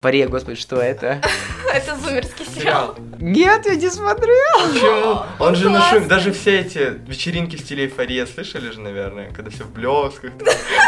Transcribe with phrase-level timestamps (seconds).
[0.00, 1.20] Паре, господи, что это?
[1.74, 2.96] Это зумерский сериал.
[3.18, 4.72] Нет, я не смотрел.
[4.72, 5.22] Почему?
[5.38, 5.98] Он же на классный.
[6.00, 6.08] шум.
[6.08, 10.32] Даже все эти вечеринки в стиле эйфория слышали же, наверное, когда все в блесках.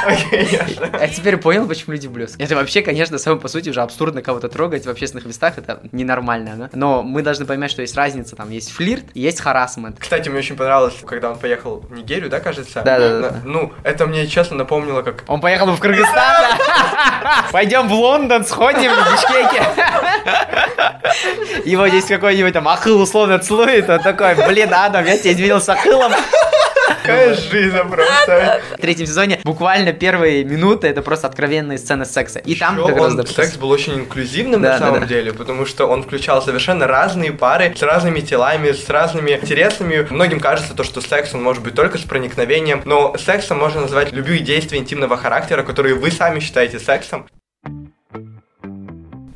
[0.30, 0.90] Конечно.
[1.00, 2.40] Я теперь понял, почему люди блеск.
[2.40, 6.54] Это вообще, конечно, само по сути уже абсурдно кого-то трогать в общественных местах, это ненормально,
[6.56, 6.71] да?
[6.72, 9.96] Но мы должны понимать, что есть разница, там есть флирт и есть харасмент.
[9.99, 12.83] Кстати, мне очень понравилось, когда он поехал в Нигерию, да, кажется?
[12.83, 13.30] Да-да-да.
[13.30, 17.46] На- Ну, это мне честно напомнило, как Он поехал в Кыргызстан, да?
[17.52, 19.62] Пойдем в Лондон, сходим в Бишкеке.
[21.65, 25.69] Его здесь какой-нибудь там Ахыл условно целует, он такой, блин, Адам, я тебя изменил с
[25.69, 26.13] Ахылом.
[27.03, 28.61] какая жизнь просто.
[28.77, 32.39] В третьем сезоне буквально первые минуты это просто откровенные сцены секса.
[32.41, 35.07] И там как раз он, секс был очень инклюзивным Да, на да, самом да.
[35.07, 40.07] деле, потому что он включал совершенно разные пары с разными телами, с разными интересами.
[40.11, 44.13] Многим кажется то, что секс он может быть только с проникновением, но сексом можно назвать
[44.13, 47.27] любые действия интимного характера, которые вы сами считаете сексом.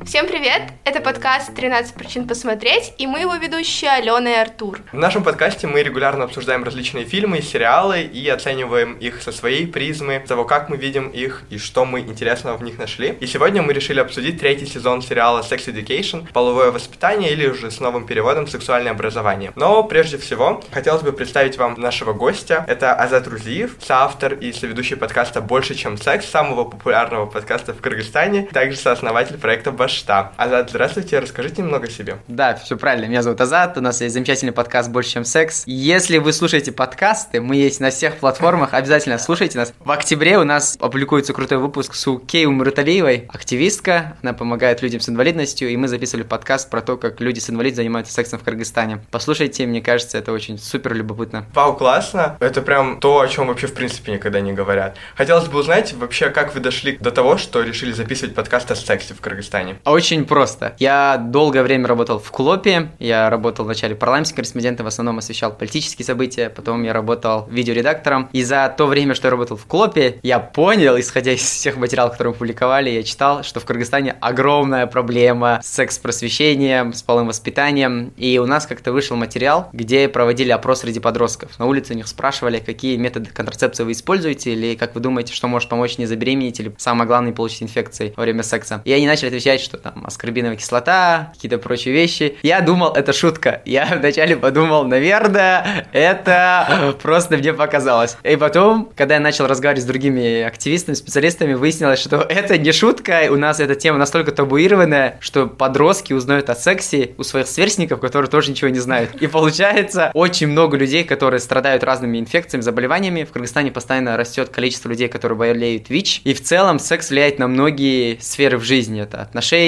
[0.06, 0.62] Всем привет!
[0.84, 4.78] Это подкаст «13 причин посмотреть» и мы его ведущие Алена и Артур.
[4.92, 10.22] В нашем подкасте мы регулярно обсуждаем различные фильмы, сериалы и оцениваем их со своей призмы,
[10.24, 13.16] того, как мы видим их и что мы интересного в них нашли.
[13.18, 17.80] И сегодня мы решили обсудить третий сезон сериала Sex Education, половое воспитание или уже с
[17.80, 19.50] новым переводом сексуальное образование.
[19.56, 22.64] Но прежде всего, хотелось бы представить вам нашего гостя.
[22.68, 28.42] Это Азат Рузиев, соавтор и соведущий подкаста «Больше, чем секс», самого популярного подкаста в Кыргызстане,
[28.52, 30.32] также сооснователь проекта «Башта».
[30.36, 32.18] Азат, здравствуйте, расскажите немного о себе.
[32.28, 33.06] Да, все правильно.
[33.06, 35.62] Меня зовут Азат, у нас есть замечательный подкаст «Больше, чем секс».
[35.66, 39.72] Если вы слушаете подкасты, мы есть на всех платформах, обязательно слушайте нас.
[39.80, 45.08] В октябре у нас опубликуется крутой выпуск с Укей Умруталиевой, активистка, она помогает людям с
[45.08, 49.00] инвалидностью, и мы записывали подкаст про то, как люди с инвалидностью занимаются сексом в Кыргызстане.
[49.10, 51.46] Послушайте, мне кажется, это очень супер любопытно.
[51.54, 52.36] Вау, классно.
[52.40, 54.96] Это прям то, о чем вообще в принципе никогда не говорят.
[55.14, 59.14] Хотелось бы узнать вообще, как вы дошли до того, что решили записывать подкаст о сексе
[59.14, 59.78] в Кыргызстане.
[59.86, 60.74] Очень просто.
[60.80, 66.04] Я долгое время работал в Клопе, я работал вначале парламентским корреспондентом, в основном освещал политические
[66.04, 70.40] события, потом я работал видеоредактором, и за то время, что я работал в Клопе, я
[70.40, 75.60] понял, исходя из всех материалов, которые мы публиковали, я читал, что в Кыргызстане огромная проблема
[75.62, 80.98] с секс-просвещением, с половым воспитанием, и у нас как-то вышел материал, где проводили опрос среди
[80.98, 81.56] подростков.
[81.60, 85.46] На улице у них спрашивали, какие методы контрацепции вы используете, или как вы думаете, что
[85.46, 88.82] может помочь не забеременеть, или самое главное, не получить инфекции во время секса.
[88.84, 92.36] И они начали отвечать, что там аскорбиновая кислота, какие-то прочие вещи.
[92.42, 93.62] Я думал, это шутка.
[93.64, 98.16] Я вначале подумал, наверное, это просто мне показалось.
[98.22, 103.28] И потом, когда я начал разговаривать с другими активистами, специалистами, выяснилось, что это не шутка.
[103.30, 108.30] У нас эта тема настолько табуированная, что подростки узнают о сексе у своих сверстников, которые
[108.30, 109.14] тоже ничего не знают.
[109.20, 113.24] И получается, очень много людей, которые страдают разными инфекциями, заболеваниями.
[113.24, 116.22] В Кыргызстане постоянно растет количество людей, которые болеют ВИЧ.
[116.24, 119.02] И в целом секс влияет на многие сферы в жизни.
[119.02, 119.65] Это отношения,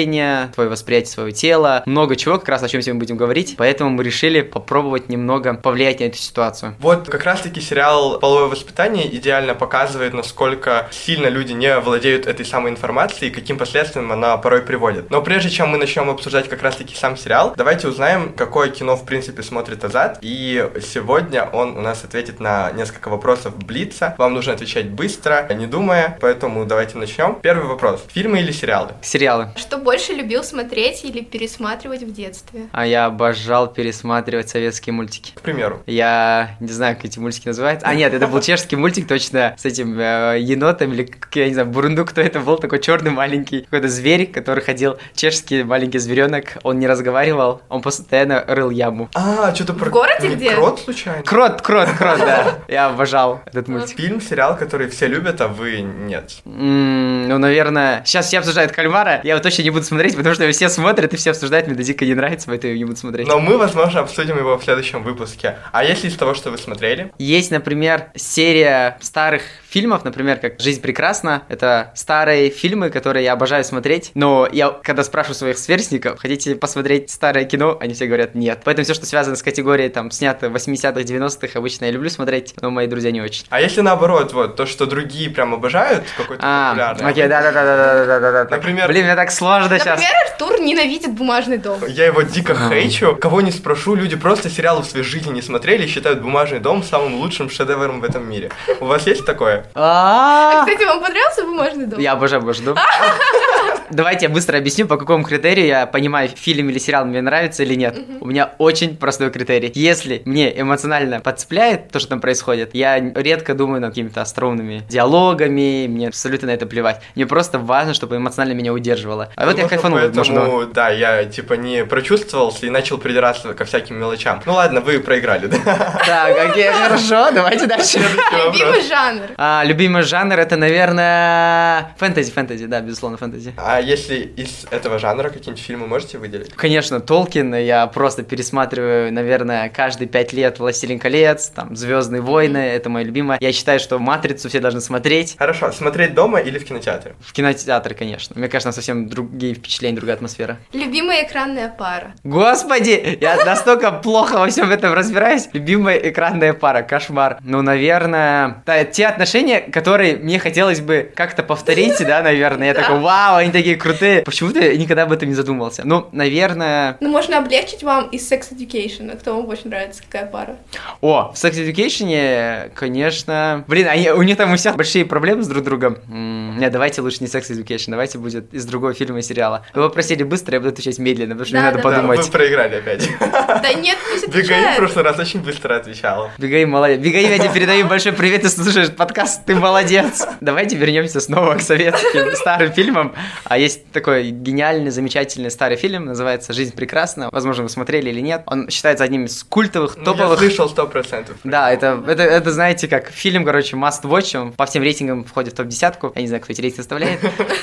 [0.53, 3.55] твое восприятие своего тела, много чего, как раз о чем сегодня мы будем говорить.
[3.57, 6.75] Поэтому мы решили попробовать немного повлиять на эту ситуацию.
[6.79, 12.71] Вот как раз-таки сериал «Половое воспитание» идеально показывает, насколько сильно люди не владеют этой самой
[12.71, 15.09] информацией и каким последствиям она порой приводит.
[15.09, 19.05] Но прежде чем мы начнем обсуждать как раз-таки сам сериал, давайте узнаем, какое кино в
[19.05, 20.19] принципе смотрит Азат.
[20.21, 24.15] И сегодня он у нас ответит на несколько вопросов Блица.
[24.17, 27.37] Вам нужно отвечать быстро, не думая, поэтому давайте начнем.
[27.41, 28.05] Первый вопрос.
[28.13, 28.91] Фильмы или сериалы?
[29.01, 29.49] Сериалы.
[29.55, 32.67] Что больше любил смотреть или пересматривать в детстве?
[32.71, 35.33] А я обожал пересматривать советские мультики.
[35.35, 35.81] К примеру.
[35.85, 37.87] Я не знаю, как эти мультики называются.
[37.87, 41.53] А, нет, это был чешский мультик, точно, с этим э, енотом, или, как я не
[41.53, 46.57] знаю, бурундук, кто это был, такой черный маленький, какой-то зверь, который ходил, чешский маленький зверенок,
[46.63, 49.09] он не разговаривал, он постоянно рыл яму.
[49.15, 49.89] А, что-то про...
[49.89, 50.51] городе не где?
[50.51, 51.23] Крот случайно?
[51.23, 52.59] Крот, крот, крот, да.
[52.67, 53.97] Я обожал этот мультик.
[53.97, 56.37] Фильм, сериал, который все любят, а вы нет.
[56.45, 60.69] Ну, наверное, сейчас все обсуждают кальмара, я его точно не буду смотреть, потому что все
[60.69, 63.27] смотрят и все обсуждают, мне дико не нравится, поэтому я не буду смотреть.
[63.27, 65.57] Но мы, возможно, обсудим его в следующем выпуске.
[65.71, 67.11] А если из того, что вы смотрели?
[67.17, 71.43] Есть, например, серия старых фильмов, например, как «Жизнь прекрасна».
[71.47, 74.11] Это старые фильмы, которые я обожаю смотреть.
[74.15, 78.61] Но я, когда спрашиваю своих сверстников, хотите посмотреть старое кино, они все говорят нет.
[78.63, 82.55] Поэтому все, что связано с категорией, там, снято в 80-х, 90-х, обычно я люблю смотреть,
[82.61, 83.45] но мои друзья не очень.
[83.49, 87.09] А если наоборот, вот, то, что другие прям обожают, какой-то А, популярный.
[87.11, 88.55] окей, да-да-да-да-да-да-да.
[88.55, 89.99] Например- Блин, мне так сложно сейчас.
[89.99, 91.79] Например, Артур ненавидит бумажный дом.
[91.87, 92.73] Я его дико Ага.
[92.73, 93.15] хейчу.
[93.15, 96.83] Кого не спрошу, люди просто сериалы в своей жизни не смотрели и считают «Бумажный дом»
[96.83, 98.49] самым лучшим шедевром в этом мире.
[98.79, 99.58] У вас есть такое?
[99.75, 101.99] А, А, кстати, вам понравился бумажный дом?
[101.99, 102.75] Я обожаю Божду.
[103.91, 107.75] давайте я быстро объясню, по какому критерию я понимаю, фильм или сериал мне нравится или
[107.75, 107.97] нет.
[108.19, 109.71] У меня очень простой критерий.
[109.75, 115.87] Если мне эмоционально подцепляет то, что там происходит, я редко думаю над какими-то остроумными диалогами,
[115.87, 117.01] мне абсолютно на это плевать.
[117.15, 119.29] Мне просто важно, чтобы эмоционально меня удерживало.
[119.35, 120.65] А вот я кайфанул поэтому, нужного.
[120.67, 124.41] да, я типа не прочувствовался и начал придираться ко всяким мелочам.
[124.45, 125.57] Ну ладно, вы проиграли, да?
[126.05, 127.99] Так, окей, хорошо, давайте дальше.
[128.45, 129.27] Любимый жанр.
[129.37, 133.53] А, любимый жанр это, наверное, фэнтези, фэнтези, да, безусловно, фэнтези.
[133.57, 136.53] А если из этого жанра какие-нибудь фильмы можете выделить?
[136.53, 142.89] Конечно, Толкин, я просто пересматриваю, наверное, каждые пять лет «Властелин колец», там, «Звездные войны», это
[142.89, 143.37] мое любимое.
[143.41, 145.35] Я считаю, что «Матрицу» все должны смотреть.
[145.37, 147.15] Хорошо, смотреть дома или в кинотеатре?
[147.19, 148.37] В кинотеатре, конечно.
[148.37, 150.57] Мне кажется, совсем другие впечатления, другая атмосфера.
[150.73, 152.13] Любимая экранная пара.
[152.23, 155.49] Господи, я настолько плохо во всем этом разбираюсь.
[155.53, 157.37] Любимая экранная пара, кошмар.
[157.41, 162.67] Ну, наверное, да, те отношения, которые мне хотелось бы как-то повторить, да, наверное.
[162.67, 164.21] Я такой, вау, они такие крутые.
[164.21, 165.83] Почему-то я никогда об этом не задумывался.
[165.85, 166.97] Ну, наверное...
[166.99, 169.17] Ну, можно облегчить вам из Sex Education.
[169.17, 170.57] Кто вам больше нравится, какая пара?
[171.01, 173.63] О, в Sex Education, конечно...
[173.67, 175.97] Блин, они, у них там у всех большие проблемы с друг другом.
[176.09, 179.65] М, Нет, давайте лучше не Sex Education, давайте будет из другого фильма и сериала.
[179.73, 181.89] Вы попросили быстро, я буду отвечать медленно, потому что мне Да, надо да, да.
[181.89, 182.25] Да, подумать.
[182.25, 183.09] вы проиграли опять.
[183.19, 186.31] Да нет, Бегаим в прошлый раз очень быстро отвечала.
[186.37, 186.99] Бегаим молодец.
[186.99, 190.25] Бегаим, я тебе передаю большой привет, ты слушаешь подкаст, ты молодец.
[190.41, 193.13] Давайте вернемся снова к советским старым фильмам.
[193.43, 197.29] А есть такой гениальный, замечательный старый фильм, называется «Жизнь прекрасна».
[197.31, 198.43] Возможно, вы смотрели или нет.
[198.45, 201.37] Он считается одним из культовых, Ну, я слышал сто процентов.
[201.43, 205.53] Да, это, это, это, знаете, как фильм, короче, must watch, он по всем рейтингам входит
[205.53, 207.19] в топ-десятку, я не знаю, кто эти рейтинги составляет,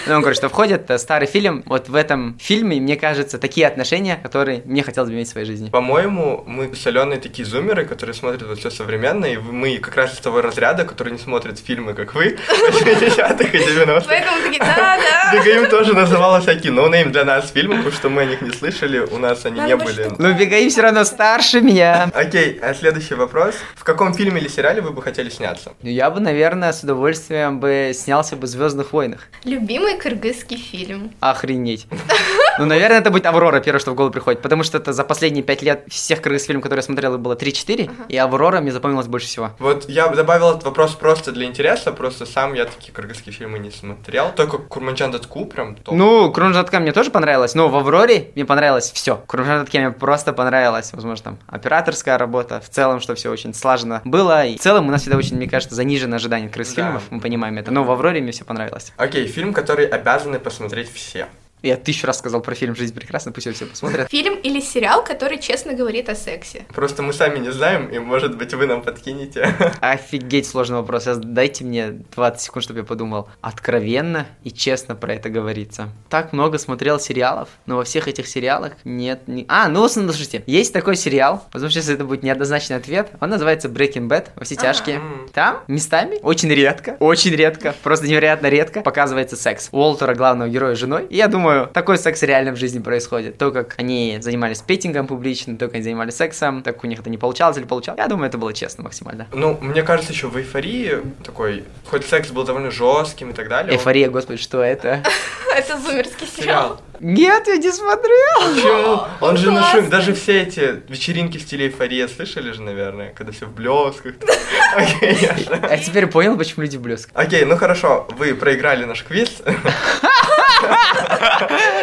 [0.07, 3.67] но он, короче, что входит, это старый фильм, вот в этом фильме, мне кажется, такие
[3.67, 5.71] отношения, которые мне хотелось бы иметь в своей жизни.
[5.71, 10.15] По-моему, мы с Аленой такие зумеры, которые смотрят вот все современное, и мы как раз
[10.15, 14.05] из того разряда, которые не смотрят фильмы, как вы, 80-х и 90-х.
[14.09, 15.39] Поэтому такие, да, да.
[15.77, 19.19] Тоже называла всякие no-name для нас фильмы, потому что мы о них не слышали, у
[19.19, 20.11] нас они не были.
[20.17, 22.11] Но Бегаим все равно старше меня.
[22.15, 23.57] Окей, а следующий вопрос.
[23.75, 25.75] В каком фильме или сериале вы бы хотели сняться?
[25.83, 29.29] Ну, Я бы, наверное, с удовольствием бы снялся бы в Звездных войнах.
[29.45, 31.13] Любимый кыргызский фильм.
[31.21, 31.87] Охренеть.
[32.59, 35.43] Ну, наверное, это будет Аврора, первое, что в голову приходит, потому что это за последние
[35.43, 39.27] пять лет всех кыргызских фильмов, которые я смотрел, было 3-4, и Аврора мне запомнилась больше
[39.27, 39.51] всего.
[39.59, 43.71] Вот я добавил этот вопрос просто для интереса, просто сам я такие кыргызские фильмы не
[43.71, 45.95] смотрел, только Курманчан Датку прям топ.
[45.95, 49.17] Ну, Крунжатка мне тоже понравилось, но в Авроре мне понравилось все.
[49.27, 54.45] Крунжатке мне просто понравилось, возможно, там операторская работа, в целом, что все очень слаженно было.
[54.47, 56.83] И в целом у нас всегда очень, мне кажется, занижено ожидание крыс Да.
[56.85, 57.71] фильмов, мы понимаем это.
[57.71, 58.93] Но в Авроре мне все понравилось.
[58.97, 61.27] Окей, фильм, который обязаны посмотреть все.
[61.67, 64.09] Я тысячу раз сказал про фильм «Жизнь прекрасна», пусть его все посмотрят.
[64.09, 66.65] Фильм или сериал, который честно говорит о сексе.
[66.73, 69.53] Просто мы сами не знаем, и может быть вы нам подкинете.
[69.81, 71.03] Офигеть сложный вопрос.
[71.03, 73.29] Сейчас дайте мне 20 секунд, чтобы я подумал.
[73.41, 75.89] Откровенно и честно про это говорится.
[76.09, 79.27] Так много смотрел сериалов, но во всех этих сериалах нет...
[79.27, 79.45] Ни...
[79.49, 83.11] А, ну, слушайте, есть такой сериал, возможно, сейчас это будет неоднозначный ответ.
[83.21, 84.97] Он называется Breaking Bad, во все тяжкие.
[84.99, 85.29] М.
[85.33, 89.69] Там местами, очень редко, очень редко, просто невероятно редко показывается секс.
[89.73, 91.07] Уолтера, главного героя, с женой.
[91.11, 93.39] И я думаю, такой секс реально в жизни происходит.
[93.39, 97.11] То, как они занимались петингом публично, то, как они занимались сексом, так у них это
[97.11, 97.99] не получалось или получалось.
[97.99, 99.27] Я думаю, это было честно максимально.
[99.33, 103.73] Ну, мне кажется, еще в эйфории такой, хоть секс был довольно жестким и так далее.
[103.73, 105.03] он- Эйфория, господи, что это?
[105.57, 106.81] Это зумерский сериал.
[107.01, 108.55] Нет, я не смотрел.
[108.55, 109.03] Почему?
[109.21, 109.81] Он же на классно.
[109.81, 114.15] шум, даже все эти вечеринки в стиле эйфория слышали же, наверное, когда все в блесках.
[115.63, 117.11] А теперь понял, почему люди блеск.
[117.15, 119.39] Окей, ну хорошо, вы проиграли наш квиз.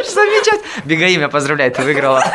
[0.05, 0.63] Замечательно.
[0.85, 2.23] Бегаим, я поздравляю, ты выиграла.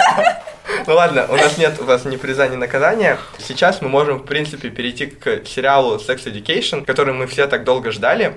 [0.86, 3.18] Ну ладно, у нас нет у вас ни приза, ни наказания.
[3.38, 7.90] Сейчас мы можем, в принципе, перейти к сериалу Sex Education, который мы все так долго
[7.90, 8.34] ждали.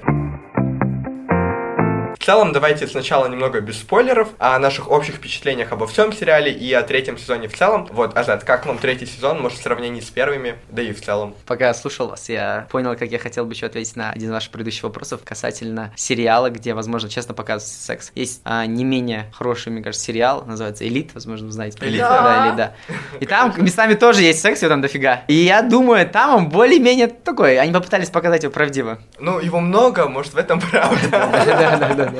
[2.21, 6.71] В целом, давайте сначала немного без спойлеров о наших общих впечатлениях обо всем сериале и
[6.71, 7.87] о третьем сезоне в целом.
[7.91, 11.33] Вот, Азат, как вам третий сезон, может, в сравнении с первыми, да и в целом?
[11.47, 14.33] Пока я слушал вас, я понял, как я хотел бы еще ответить на один из
[14.33, 18.11] ваших предыдущих вопросов касательно сериала, где, возможно, честно показывается секс.
[18.13, 21.79] Есть а, не менее хороший, мне кажется, сериал, называется «Элит», возможно, вы знаете.
[21.81, 22.21] «Элит», да.
[22.21, 22.45] да.
[22.45, 22.73] «Элит», да.
[23.19, 25.23] И там местами тоже есть секс, его там дофига.
[25.27, 28.99] И я думаю, там он более-менее такой, они попытались показать его правдиво.
[29.19, 31.09] Ну, его много, может, в этом правда.
[31.09, 32.10] Да-да-да.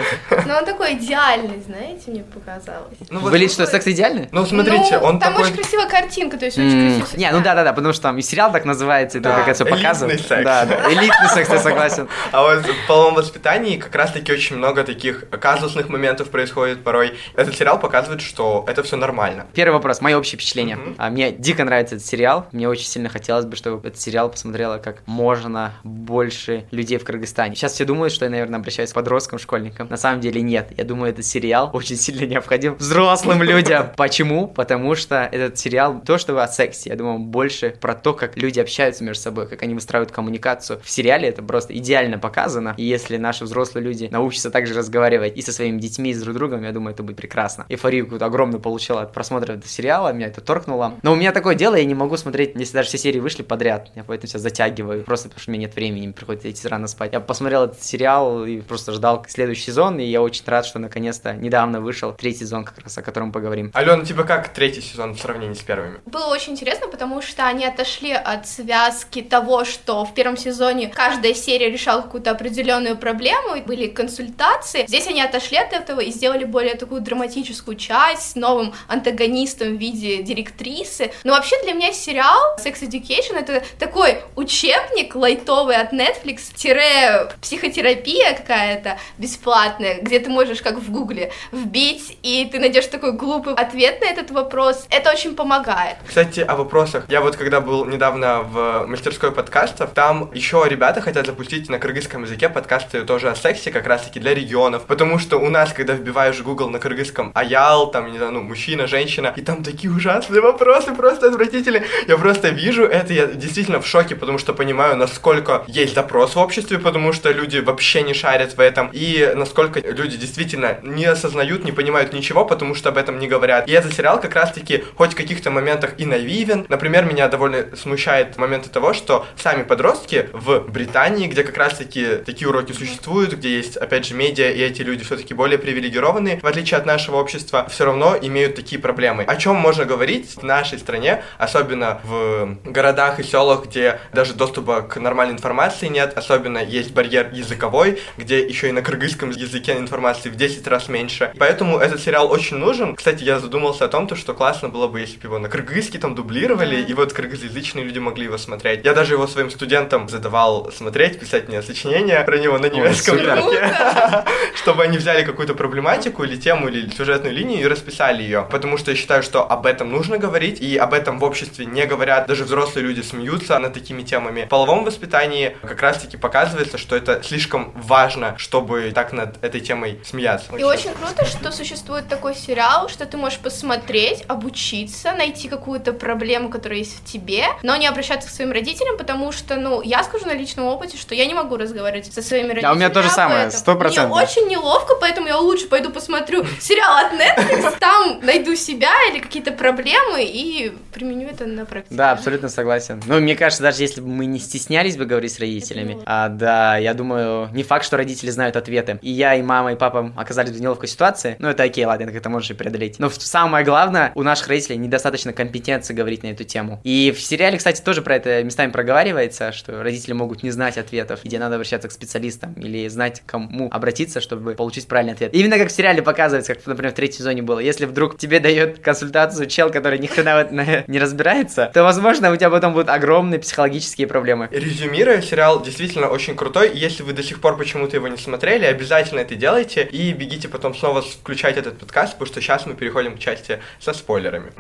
[0.46, 2.98] Но он такой идеальный, знаете, мне показалось.
[3.10, 4.28] Ну, вот- Были что, секс идеальный?
[4.32, 5.46] Ну, смотрите, Ну, он там такой...
[5.48, 7.20] очень красивая картинка, то есть очень М, красиво.
[7.20, 9.36] Не, ну да, да, да, потому что там и сериал так называется, и то, Да,
[9.40, 9.76] как это все
[10.18, 10.28] секс.
[10.44, 12.08] Да, да, элитный секс, я согласен.
[12.32, 17.18] А вот в половом воспитании как раз-таки очень много таких казусных моментов происходит порой.
[17.36, 19.48] Этот сериал показывает, что это все нормально.
[19.54, 20.78] Первый вопрос, мои общие впечатления.
[20.98, 22.48] А, Мне дико нравится этот сериал.
[22.52, 27.56] Мне очень сильно хотелось бы, чтобы этот сериал посмотрело как можно больше людей в Кыргызстане.
[27.56, 29.81] Сейчас все думают, что я, наверное, обращаюсь к подросткам, школьникам.
[29.82, 29.88] Мальчикам.
[29.90, 30.72] На самом деле нет.
[30.78, 33.88] Я думаю, этот сериал очень сильно необходим взрослым людям.
[33.98, 34.48] Почему?
[34.48, 36.90] Потому что этот сериал то, что вы о сексе.
[36.90, 40.80] Я думаю, больше про то, как люди общаются между собой, как они выстраивают коммуникацию.
[40.84, 42.76] В сериале это просто идеально показано.
[42.78, 46.36] И если наши взрослые люди научатся также разговаривать и со своими детьми, и с друг
[46.36, 47.66] другом, я думаю, это будет прекрасно.
[47.70, 50.96] Эйфорию какую-то огромную получила от просмотра этого сериала, меня это торкнуло.
[51.04, 53.92] Но у меня такое дело, я не могу смотреть, если даже все серии вышли подряд.
[53.96, 56.88] Я поэтому сейчас затягиваю, просто потому что у меня нет времени, мне приходится идти рано
[56.88, 57.14] спать.
[57.14, 61.34] Я посмотрел этот сериал и просто ждал следующий сезон, и я очень рад, что наконец-то
[61.34, 63.72] недавно вышел третий сезон, как раз о котором поговорим.
[63.74, 66.00] Алена, тебе как третий сезон в сравнении с первыми?
[66.06, 71.34] Было очень интересно, потому что они отошли от связки того, что в первом сезоне каждая
[71.34, 74.86] серия решала какую-то определенную проблему, были консультации.
[74.88, 79.80] Здесь они отошли от этого и сделали более такую драматическую часть с новым антагонистом в
[79.80, 81.12] виде директрисы.
[81.24, 88.34] Но вообще для меня сериал Sex Education это такой учебник лайтовый от Netflix, тире психотерапия
[88.34, 89.61] какая-то бесплатная,
[90.02, 94.32] где ты можешь, как в Гугле, вбить, и ты найдешь такой глупый ответ на этот
[94.32, 94.86] вопрос.
[94.90, 95.98] Это очень помогает.
[96.08, 97.06] Кстати, о вопросах.
[97.10, 102.24] Я вот когда был недавно в мастерской подкастов, там еще ребята хотят запустить на кыргызском
[102.24, 104.84] языке подкасты тоже о сексе, как раз-таки для регионов.
[104.86, 108.42] Потому что у нас, когда вбиваешь в Google на кыргызском аял, там, не знаю, ну,
[108.42, 111.84] мужчина, женщина, и там такие ужасные вопросы, просто отвратительные.
[112.08, 116.40] Я просто вижу это, я действительно в шоке, потому что понимаю, насколько есть запрос в
[116.40, 121.64] обществе, потому что люди вообще не шарят в этом, и насколько люди действительно не осознают,
[121.64, 123.68] не понимают ничего, потому что об этом не говорят.
[123.68, 126.66] И этот сериал как раз-таки хоть в каких-то моментах и наивен.
[126.70, 132.48] Например, меня довольно смущает моменты того, что сами подростки в Британии, где как раз-таки такие
[132.48, 136.78] уроки существуют, где есть, опять же, медиа, и эти люди все-таки более привилегированные, в отличие
[136.78, 139.24] от нашего общества, все равно имеют такие проблемы.
[139.24, 144.82] О чем можно говорить в нашей стране, особенно в городах и селах, где даже доступа
[144.82, 150.30] к нормальной информации нет, особенно есть барьер языковой, где еще и на кыргызском языке информации
[150.30, 151.32] в 10 раз меньше.
[151.38, 152.96] Поэтому этот сериал очень нужен.
[152.96, 156.00] Кстати, я задумался о том, то, что классно было бы, если бы его на кыргызский
[156.00, 158.86] там дублировали, и вот кыргызоязычные люди могли его смотреть.
[158.86, 163.74] Я даже его своим студентам задавал смотреть, писать мне сочинения про него на немецком языке,
[164.56, 168.48] чтобы они взяли какую-то проблематику или тему, или сюжетную линию и расписали ее.
[168.52, 171.86] Потому что я считаю, что об этом нужно говорить, и об этом в обществе не
[171.86, 172.28] говорят.
[172.28, 174.46] Даже взрослые люди смеются над такими темами.
[174.46, 180.00] В половом воспитании как раз-таки показывается, что это слишком важно, чтобы так над этой темой
[180.04, 180.56] смеяться.
[180.56, 186.50] И очень круто, что существует такой сериал, что ты можешь посмотреть, обучиться, найти какую-то проблему,
[186.50, 190.26] которая есть в тебе, но не обращаться к своим родителям, потому что, ну, я скажу
[190.26, 192.72] на личном опыте, что я не могу разговаривать со своими родителями.
[192.72, 194.16] Да, у меня то же об самое, сто процентов.
[194.16, 199.20] Мне очень неловко, поэтому я лучше пойду посмотрю сериал от Netflix, там найду себя или
[199.20, 201.96] какие-то проблемы и применю это на практике.
[201.96, 203.02] Да, абсолютно согласен.
[203.06, 206.78] Ну, мне кажется, даже если бы мы не стеснялись бы говорить с родителями, а, да,
[206.78, 209.00] я думаю, не факт, что родители знают ответы.
[209.02, 211.36] И я, и мама, и папа оказались в неловкой ситуации.
[211.38, 212.98] Ну, это окей, ладно, это можешь и преодолеть.
[212.98, 216.82] Но самое главное, у наших родителей недостаточно компетенции говорить на эту тему.
[216.84, 221.20] И в сериале, кстати, тоже про это местами проговаривается, что родители могут не знать ответов,
[221.24, 225.34] где надо обращаться к специалистам или знать, к кому обратиться, чтобы получить правильный ответ.
[225.34, 227.60] Именно как в сериале показывается, как, например, в третьем сезоне было.
[227.60, 230.48] Если вдруг тебе дает консультацию чел, который ни хрена
[230.88, 234.48] не разбирается, то, возможно, у тебя потом будут огромные психологические проблемы.
[234.52, 236.72] Резюмируя, сериал действительно очень крутой.
[236.74, 240.76] Если вы до сих пор почему-то его не смотрели, обязательно это делайте и бегите потом
[240.76, 244.52] снова включать этот подкаст, потому что сейчас мы переходим к части со спойлерами.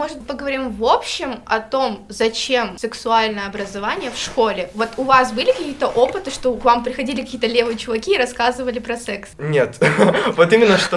[0.00, 4.70] Может, поговорим в общем о том, зачем сексуальное образование в школе?
[4.72, 8.78] Вот у вас были какие-то опыты, что к вам приходили какие-то левые чуваки и рассказывали
[8.78, 9.28] про секс?
[9.36, 9.76] Нет,
[10.36, 10.96] вот именно что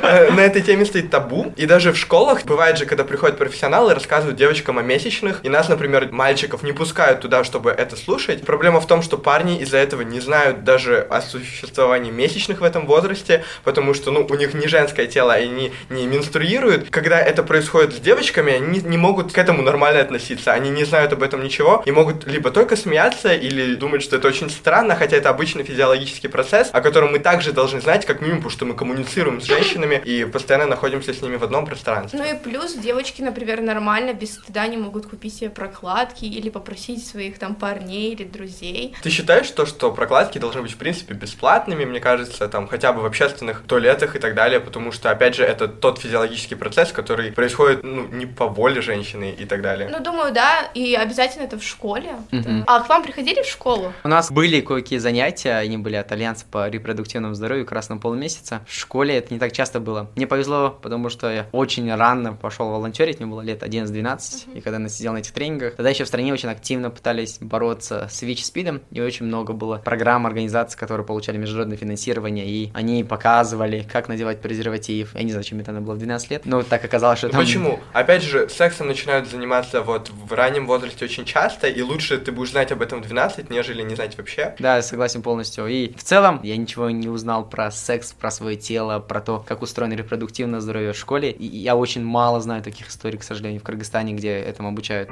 [0.00, 3.92] э, на этой теме стоит табу, и даже в школах бывает же, когда приходят профессионалы
[3.92, 8.44] и рассказывают девочкам о месячных, и нас, например, мальчиков не пускают туда, чтобы это слушать.
[8.44, 12.86] Проблема в том, что парни из-за этого не знают даже о существовании месячных в этом
[12.86, 16.90] возрасте, потому что, ну, у них не женское тело, и они не менструируют.
[17.04, 21.12] Когда это происходит с девочками, они не могут к этому нормально относиться, они не знают
[21.12, 25.18] об этом ничего, и могут либо только смеяться, или думать, что это очень странно, хотя
[25.18, 28.74] это обычный физиологический процесс, о котором мы также должны знать, как минимум, потому что мы
[28.74, 32.18] коммуницируем с женщинами и постоянно находимся с ними в одном пространстве.
[32.18, 37.06] Ну и плюс девочки, например, нормально, без стыда не могут купить себе прокладки или попросить
[37.06, 38.96] своих там парней или друзей.
[39.02, 43.02] Ты считаешь то, что прокладки должны быть в принципе бесплатными, мне кажется, там хотя бы
[43.02, 47.32] в общественных туалетах и так далее, потому что, опять же, это тот физиологический процесс, который
[47.32, 49.88] происходит, ну, не по воле женщины и так далее.
[49.90, 52.10] Ну, думаю, да, и обязательно это в школе.
[52.30, 52.64] Мгм.
[52.66, 53.92] А к вам приходили в школу?
[54.04, 58.60] У нас были кое-какие занятия, они были от Альянса по репродуктивному здоровью красного полумесяца.
[58.66, 60.10] В школе это не так часто было.
[60.16, 64.78] Мне повезло, потому что я очень рано пошел волонтерить, мне было лет 11-12, и когда
[64.78, 68.82] я сидел на этих тренингах, тогда еще в стране очень активно пытались бороться с ВИЧ-СПИДом,
[68.90, 74.40] и очень много было программ, организаций, которые получали международное финансирование, и они показывали, как надевать
[74.40, 75.14] презерватив.
[75.14, 77.32] Я не знаю, чем это надо было в 12 лет, но так оказалось, что Ну
[77.32, 77.40] там...
[77.40, 77.80] Почему?
[77.92, 82.50] Опять же, сексом начинают заниматься вот в раннем возрасте очень часто, и лучше ты будешь
[82.50, 84.54] знать об этом в 12, нежели не знать вообще.
[84.58, 85.66] Да, согласен полностью.
[85.66, 89.62] И в целом я ничего не узнал про секс, про свое тело, про то, как
[89.62, 91.30] устроено репродуктивное здоровье в школе.
[91.30, 95.10] И я очень мало знаю таких историй, к сожалению, в Кыргызстане, где этому обучают.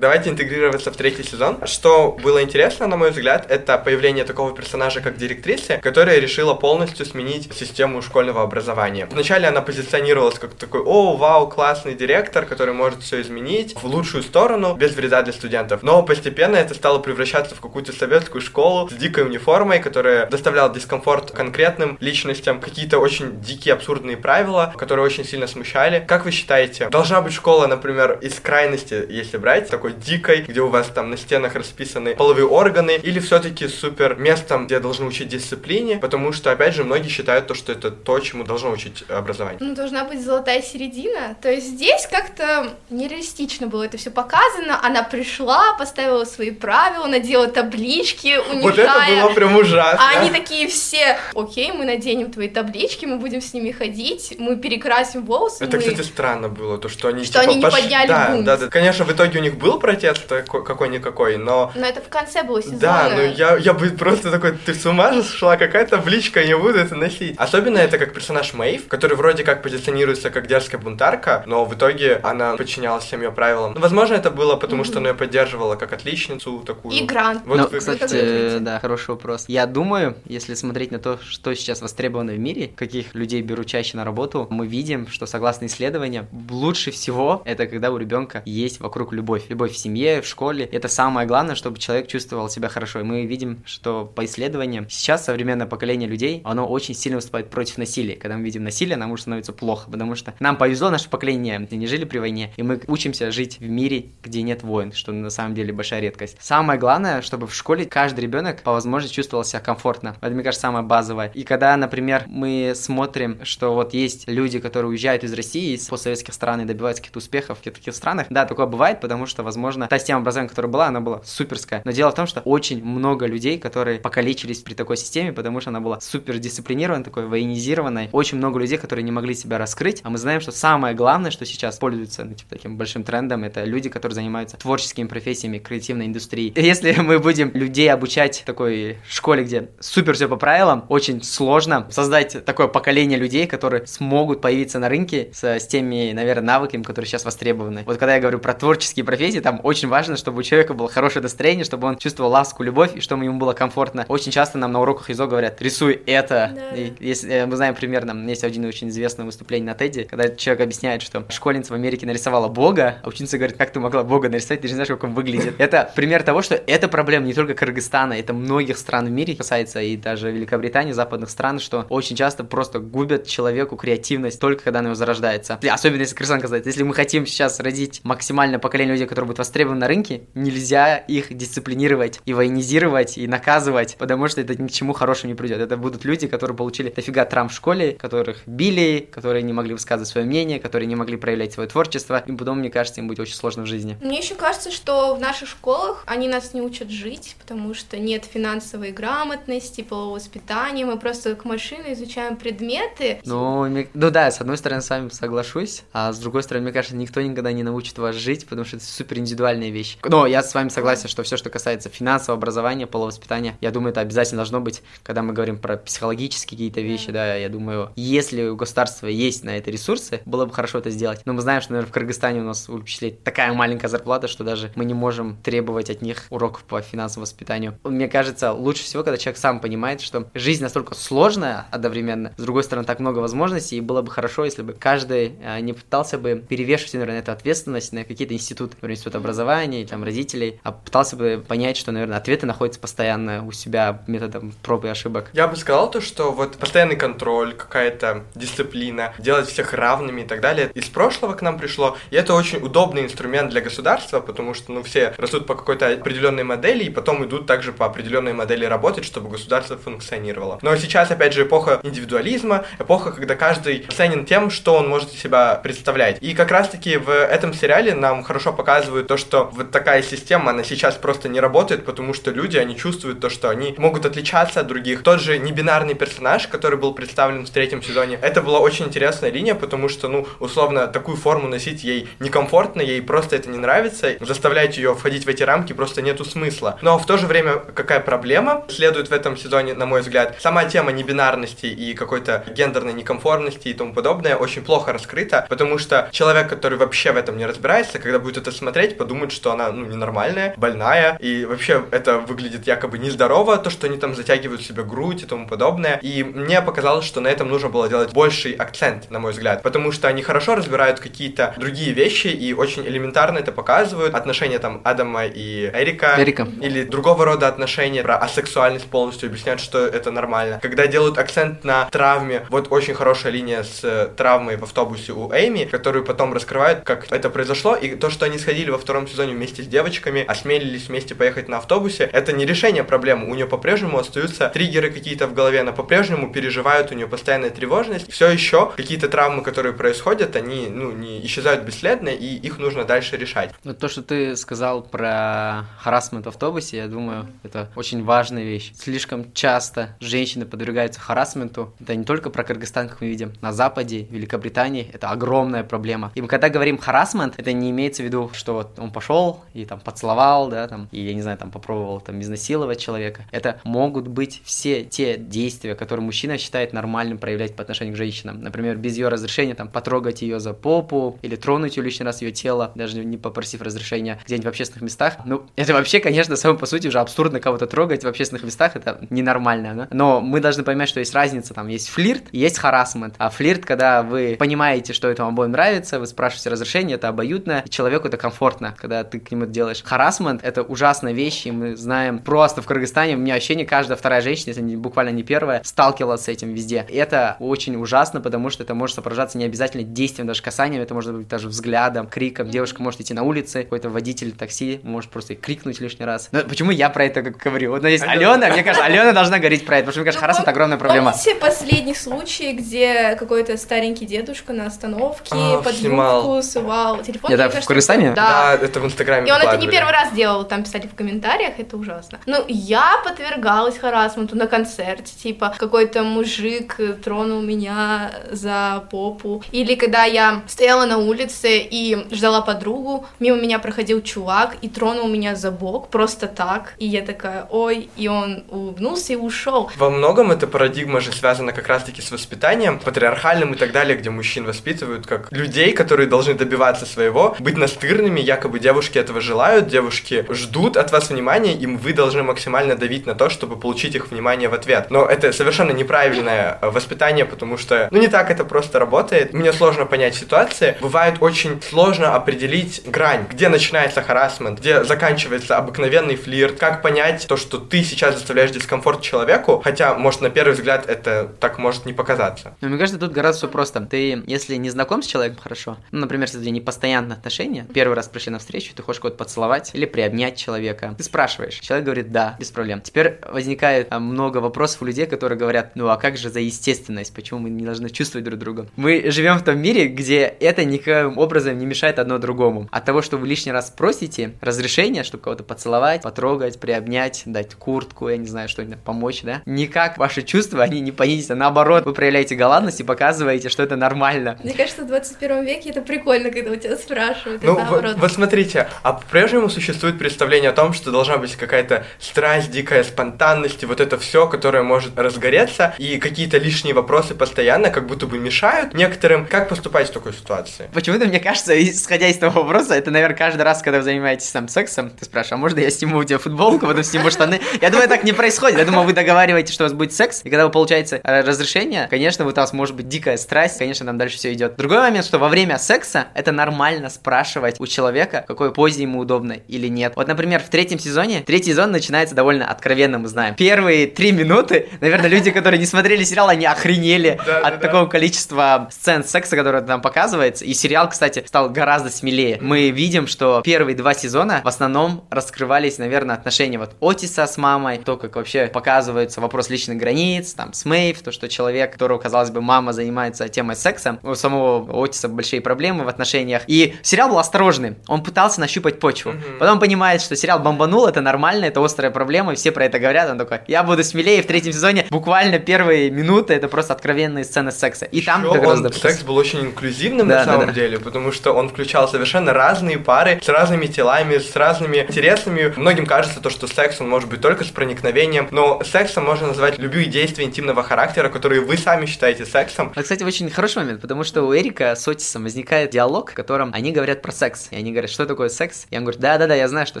[0.00, 1.58] Давайте интегрироваться в третий сезон.
[1.66, 7.04] Что было интересно, на мой взгляд, это появление такого персонажа, как директриса, которая решила полностью
[7.04, 9.08] сменить систему школьного образования.
[9.10, 14.22] Вначале она позиционировалась как такой, о, вау, классный директор, который может все изменить в лучшую
[14.22, 15.82] сторону, без вреда для студентов.
[15.82, 21.32] Но постепенно это стало превращаться в какую-то советскую школу с дикой униформой, которая доставляла дискомфорт
[21.32, 26.04] конкретным личностям, какие-то очень дикие, абсурдные правила, которые очень сильно смущали.
[26.06, 30.68] Как вы считаете, должна быть школа, например, из крайности, если брать, такой дикой, где у
[30.68, 35.96] вас там на стенах расписаны половые органы, или все-таки супер местом, где должны учить дисциплине,
[35.98, 39.58] потому что, опять же, многие считают то, что это то, чему должно учить образование.
[39.60, 41.36] Ну, должна быть золотая середина.
[41.40, 44.78] То есть здесь как-то нереалистично было это все показано.
[44.82, 48.62] Она пришла, поставила свои правила, надела таблички, унижая.
[48.62, 50.00] Вот это было прям ужасно.
[50.00, 54.56] А они такие все, окей, мы наденем твои таблички, мы будем с ними ходить, мы
[54.56, 55.64] перекрасим волосы.
[55.64, 55.82] Это, мы...
[55.82, 58.44] кстати, странно было, то, что они, Что типа, они не пош- подняли да, бунт.
[58.44, 58.68] Да, да.
[58.68, 61.72] Конечно, в итоге у них был протест такой- какой-никакой, но...
[61.74, 62.78] Но это в конце было сезона.
[62.78, 66.46] Да, ну я, я бы просто такой, ты с ума же сошла, какая табличка, я
[66.48, 67.36] не буду это носить.
[67.38, 72.20] Особенно это как персонаж Мэйв, который вроде как позиционируется как дерзкая бунтарка, но в итоге
[72.22, 73.74] она подчинялась всем ее правилам.
[73.74, 76.94] Ну, возможно, это было потому, что она ее поддерживала как отличницу такую.
[76.94, 77.42] И Грант.
[77.46, 79.44] Вот ну, вы- кстати, да, хороший вопрос.
[79.48, 83.96] Я думаю, если смотреть на то, что сейчас востребовано в мире, каких людей берут чаще
[83.96, 89.12] на работу, мы видим, что согласно исследованиям, лучше всего это когда у ребенка есть вокруг
[89.12, 89.44] любовь.
[89.48, 90.64] Любовь в семье, в школе.
[90.70, 93.00] Это самое главное, чтобы человек чувствовал себя хорошо.
[93.00, 97.78] И мы видим, что по исследованиям сейчас современное поколение людей, оно очень сильно выступает против
[97.78, 98.16] насилия.
[98.16, 101.86] Когда мы видим насилие, нам уже становится плохо, потому что нам повезло, наше поколение не
[101.86, 105.54] жили при войне, и мы учимся жить в мире, где нет войн, что на самом
[105.54, 106.36] деле большая редкость.
[106.40, 110.16] Самое главное, чтобы в школе каждый ребенок по возможности чувствовал себя комфортно.
[110.20, 111.30] Это, мне кажется, самое базовое.
[111.34, 116.34] И когда, например, мы смотрим, что вот есть люди, которые уезжают из России, из постсоветских
[116.34, 119.57] стран и добиваются каких-то успехов в таких странах, да, такое бывает, потому что, возможно,
[119.88, 121.82] та система образования, которая была, она была суперская.
[121.84, 125.70] Но дело в том, что очень много людей, которые покалечились при такой системе, потому что
[125.70, 128.08] она была супер дисциплинированной, такой военизированной.
[128.12, 130.00] Очень много людей, которые не могли себя раскрыть.
[130.04, 133.64] А мы знаем, что самое главное, что сейчас пользуется ну, типа, таким большим трендом, это
[133.64, 136.52] люди, которые занимаются творческими профессиями, креативной индустрией.
[136.54, 141.86] И Если мы будем людей обучать такой школе, где супер все по правилам, очень сложно
[141.90, 147.08] создать такое поколение людей, которые смогут появиться на рынке с, с теми, наверное, навыками, которые
[147.08, 147.84] сейчас востребованы.
[147.86, 151.22] Вот когда я говорю про творческие профессии, там очень важно, чтобы у человека было хорошее
[151.22, 154.04] настроение, чтобы он чувствовал ласку, любовь, и чтобы ему было комфортно.
[154.08, 156.52] Очень часто нам на уроках ИЗО говорят, рисуй это.
[156.54, 156.76] Да.
[156.76, 160.64] И если, э, мы знаем примерно, есть один очень известное выступление на Теди, когда человек
[160.64, 164.60] объясняет, что школьница в Америке нарисовала Бога, а ученица говорит, как ты могла Бога нарисовать,
[164.60, 165.54] ты же не знаешь, как он выглядит.
[165.58, 169.80] Это пример того, что это проблема не только Кыргызстана, это многих стран в мире касается
[169.80, 174.88] и даже Великобритании, западных стран, что очень часто просто губят человеку креативность только когда она
[174.88, 175.58] его зарождается.
[175.70, 179.80] Особенно если Кыргызстан сказать, если мы хотим сейчас родить максимальное поколение людей, которые будут востребованы
[179.80, 184.92] на рынке, нельзя их дисциплинировать и военизировать, и наказывать, потому что это ни к чему
[184.92, 185.58] хорошему не придет.
[185.60, 190.08] Это будут люди, которые получили дофига травм в школе, которых били, которые не могли высказывать
[190.08, 193.34] свое мнение, которые не могли проявлять свое творчество, и потом, мне кажется, им будет очень
[193.34, 193.96] сложно в жизни.
[194.02, 198.24] Мне еще кажется, что в наших школах они нас не учат жить, потому что нет
[198.24, 203.20] финансовой грамотности, полового воспитания, мы просто к машине изучаем предметы.
[203.24, 206.72] Ну, мне- ну да, с одной стороны, с вами соглашусь, а с другой стороны, мне
[206.72, 209.98] кажется, никто никогда не научит вас жить, потому что это супер индивидуальная вещь.
[210.04, 214.00] Но я с вами согласен, что все, что касается финансового образования, половоспитания, я думаю, это
[214.00, 218.56] обязательно должно быть, когда мы говорим про психологические какие-то вещи, да, я думаю, если у
[218.56, 221.20] государства есть на это ресурсы, было бы хорошо это сделать.
[221.24, 224.44] Но мы знаем, что, наверное, в Кыргызстане у нас у учителей такая маленькая зарплата, что
[224.44, 227.78] даже мы не можем требовать от них уроков по финансовому воспитанию.
[227.84, 232.64] Мне кажется, лучше всего, когда человек сам понимает, что жизнь настолько сложная одновременно, с другой
[232.64, 236.42] стороны, так много возможностей, и было бы хорошо, если бы каждый э, не пытался бы
[236.48, 241.42] перевешивать, наверное, эту ответственность на какие-то институты, например, что-то образование, там, родителей, а пытался бы
[241.46, 245.30] понять, что, наверное, ответы находятся постоянно у себя методом проб и ошибок.
[245.32, 250.42] Я бы сказал то, что вот постоянный контроль, какая-то дисциплина, делать всех равными и так
[250.42, 254.72] далее, из прошлого к нам пришло, и это очень удобный инструмент для государства, потому что,
[254.72, 259.06] ну, все растут по какой-то определенной модели, и потом идут также по определенной модели работать,
[259.06, 260.58] чтобы государство функционировало.
[260.60, 265.20] Но сейчас, опять же, эпоха индивидуализма, эпоха, когда каждый ценен тем, что он может из
[265.20, 266.18] себя представлять.
[266.20, 270.64] И как раз-таки в этом сериале нам хорошо показывают то, что вот такая система, она
[270.64, 274.66] сейчас просто не работает, потому что люди, они чувствуют то, что они могут отличаться от
[274.66, 275.02] других.
[275.02, 279.54] Тот же небинарный персонаж, который был представлен в третьем сезоне, это была очень интересная линия,
[279.54, 284.76] потому что, ну, условно, такую форму носить ей некомфортно, ей просто это не нравится, заставлять
[284.76, 286.78] ее входить в эти рамки просто нету смысла.
[286.82, 290.64] Но в то же время какая проблема следует в этом сезоне, на мой взгляд, сама
[290.64, 296.48] тема небинарности и какой-то гендерной некомфортности и тому подобное очень плохо раскрыта, потому что человек,
[296.48, 300.54] который вообще в этом не разбирается, когда будет это смотреть, подумает, что она, ну, ненормальная,
[300.56, 305.26] больная, и вообще это выглядит якобы нездорово, то, что они там затягивают себе грудь и
[305.26, 305.98] тому подобное.
[306.02, 309.92] И мне показалось, что на этом нужно было делать больший акцент, на мой взгляд, потому
[309.92, 314.14] что они хорошо разбирают какие-то другие вещи и очень элементарно это показывают.
[314.14, 316.14] Отношения там Адама и Эрика.
[316.18, 316.46] Эрика.
[316.60, 320.58] Или другого рода отношения, про асексуальность полностью объясняют, что это нормально.
[320.62, 325.64] Когда делают акцент на травме, вот очень хорошая линия с травмой в автобусе у Эйми,
[325.64, 329.62] которую потом раскрывают, как это произошло, и то, что они сходили во втором сезоне вместе
[329.62, 333.28] с девочками, осмелились вместе поехать на автобусе, это не решение проблемы.
[333.30, 338.10] У нее по-прежнему остаются триггеры какие-то в голове, она по-прежнему переживает, у нее постоянная тревожность.
[338.10, 343.16] Все еще какие-то травмы, которые происходят, они ну, не исчезают бесследно, и их нужно дальше
[343.16, 343.52] решать.
[343.64, 348.72] Вот то, что ты сказал про харасмент в автобусе, я думаю, это очень важная вещь.
[348.76, 351.74] Слишком часто женщины подвергаются харасменту.
[351.80, 356.12] Это не только про Кыргызстан, как мы видим, на Западе, Великобритании, это огромная проблема.
[356.14, 359.80] И мы когда говорим харасмент, это не имеется в виду, что он пошел и там
[359.80, 363.22] поцеловал, да, там, и я не знаю, там попробовал там изнасиловать человека.
[363.30, 368.40] Это могут быть все те действия, которые мужчина считает нормальным проявлять по отношению к женщинам.
[368.40, 372.32] Например, без ее разрешения там потрогать ее за попу или тронуть ее лишний раз ее
[372.32, 375.16] тело, даже не попросив разрешения где-нибудь в общественных местах.
[375.24, 379.00] Ну, это вообще, конечно, само по сути уже абсурдно кого-то трогать в общественных местах, это
[379.10, 379.88] ненормально, да?
[379.90, 383.14] Но мы должны понимать, что есть разница, там есть флирт есть харасмент.
[383.18, 387.62] А флирт, когда вы понимаете, что это вам обоим нравится, вы спрашиваете разрешение, это обоюдно,
[387.64, 389.82] и человеку это комфортно, когда ты к нему делаешь.
[389.84, 394.20] Харасмент— это ужасная вещь, и мы знаем просто в Кыргызстане, у меня ощущение, каждая вторая
[394.20, 396.86] женщина, если не, буквально не первая, сталкивалась с этим везде.
[396.88, 400.94] И это очень ужасно, потому что это может сопровождаться не обязательно действием, даже касанием, это
[400.94, 402.50] может быть даже взглядом, криком.
[402.50, 406.28] Девушка может идти на улице, какой-то водитель такси может просто крикнуть лишний раз.
[406.32, 407.72] Но почему я про это говорю?
[407.72, 410.20] Вот здесь Алена, Алена мне кажется, Алена должна говорить про это, потому что, мне кажется,
[410.20, 411.12] харасмент это огромная проблема.
[411.12, 416.36] Помните последний случай, где какой-то старенький дедушка на остановке А, под снимал.
[416.36, 417.32] юбку сувал телефон?
[417.32, 418.12] Это в Кыргызстане?
[418.12, 418.47] Да.
[418.56, 421.58] Да, это в Инстаграме И он это не первый раз делал, там писали в комментариях,
[421.58, 422.18] это ужасно.
[422.26, 429.42] Ну, я подвергалась харасменту на концерте, типа, какой-то мужик тронул меня за попу.
[429.52, 435.08] Или когда я стояла на улице и ждала подругу, мимо меня проходил чувак и тронул
[435.08, 436.74] меня за бок просто так.
[436.78, 439.70] И я такая, ой, и он улыбнулся и ушел.
[439.76, 444.10] Во многом эта парадигма же связана как раз-таки с воспитанием, патриархальным и так далее, где
[444.10, 450.24] мужчин воспитывают как людей, которые должны добиваться своего, быть настырными, якобы девушки этого желают, девушки
[450.30, 454.48] ждут от вас внимания, и вы должны максимально давить на то, чтобы получить их внимание
[454.48, 454.90] в ответ.
[454.90, 459.32] Но это совершенно неправильное э, воспитание, потому что, ну, не так это просто работает.
[459.32, 460.76] Мне сложно понять ситуации.
[460.80, 467.36] Бывает очень сложно определить грань, где начинается харасмент, где заканчивается обыкновенный флирт, как понять то,
[467.36, 471.92] что ты сейчас заставляешь дискомфорт человеку, хотя, может, на первый взгляд это так может не
[471.92, 472.54] показаться.
[472.60, 473.80] Но мне кажется, тут гораздо все просто.
[473.80, 477.66] Ты, если не знаком с человеком хорошо, ну, например, если у тебя не постоянные отношения,
[477.74, 481.84] первый раз пришли на встречу, ты хочешь кого-то поцеловать или приобнять человека, ты спрашиваешь, человек
[481.84, 482.80] говорит «да», без проблем.
[482.80, 487.14] Теперь возникает а, много вопросов у людей, которые говорят, ну а как же за естественность,
[487.14, 488.66] почему мы не должны чувствовать друг друга?
[488.74, 492.68] Мы живем в том мире, где это никаким образом не мешает одно другому.
[492.72, 498.08] От того, что вы лишний раз просите разрешения, чтобы кого-то поцеловать, потрогать, приобнять, дать куртку,
[498.08, 501.36] я не знаю, что-нибудь помочь, да, никак ваши чувства, они не понизятся.
[501.36, 504.38] Наоборот, вы проявляете галантность и показываете, что это нормально.
[504.42, 507.42] Мне кажется, в 21 веке это прикольно, когда у тебя спрашивают.
[507.44, 507.96] Ну, и наоборот.
[507.98, 512.82] вот, вот смотрите, а по-прежнему существует представление о том, что должна быть какая-то страсть, дикая
[512.82, 518.06] спонтанность, и вот это все, которое может разгореться, и какие-то лишние вопросы постоянно как будто
[518.06, 519.26] бы мешают некоторым.
[519.26, 520.70] Как поступать в такой ситуации?
[520.72, 524.48] Почему-то, мне кажется, исходя из того вопроса, это, наверное, каждый раз, когда вы занимаетесь там
[524.48, 527.40] сексом, ты спрашиваешь, а можно я сниму у тебя футболку, потом сниму штаны?
[527.60, 528.58] Я думаю, так не происходит.
[528.58, 531.88] Я думаю, вы договариваетесь, что у вас будет секс, и когда вы получаете э, разрешение,
[531.90, 534.56] конечно, вот у вас может быть дикая страсть, конечно, там дальше все идет.
[534.56, 539.00] Другой момент, что во время секса это нормально спрашивать у человека, человека, какой позе ему
[539.00, 539.94] удобно или нет.
[539.96, 543.34] Вот, например, в третьем сезоне, третий сезон начинается довольно откровенно, мы знаем.
[543.34, 549.04] Первые три минуты, наверное, люди, которые не смотрели сериал, они охренели от такого количества сцен
[549.04, 550.44] секса, которые там показывается.
[550.44, 552.38] И сериал, кстати, стал гораздо смелее.
[552.40, 557.78] Мы видим, что первые два сезона в основном раскрывались, наверное, отношения вот Отиса с мамой,
[557.78, 562.30] то, как вообще показывается вопрос личных границ, там, с Мэйв, то, что человек, которого, казалось
[562.30, 566.42] бы, мама занимается темой секса, у самого Отиса большие проблемы в отношениях.
[566.46, 569.12] И сериал был осторожный, он пытался нащупать почву.
[569.12, 569.38] Mm-hmm.
[569.38, 573.10] Потом понимает, что сериал бомбанул, это нормально, это острая проблема, и все про это говорят,
[573.10, 577.50] он такой, я буду смелее, в третьем сезоне буквально первые минуты это просто откровенные сцены
[577.50, 577.86] секса.
[577.86, 580.52] И там как раз секс был очень инклюзивным да, на самом да, да.
[580.52, 585.52] деле, потому что он включал совершенно разные пары с разными телами, с разными интересами.
[585.56, 589.58] Многим кажется то, что секс он может быть только с проникновением, но сексом можно назвать
[589.58, 592.72] любые действия интимного характера, которые вы сами считаете сексом.
[592.74, 596.50] А, кстати, очень хороший момент, потому что у Эрика с Отисом возникает диалог, в котором
[596.52, 597.48] они говорят про секс.
[597.50, 598.66] И они говорят, что такое секс?
[598.70, 599.80] И он говорит, да-да-да, я знаю, что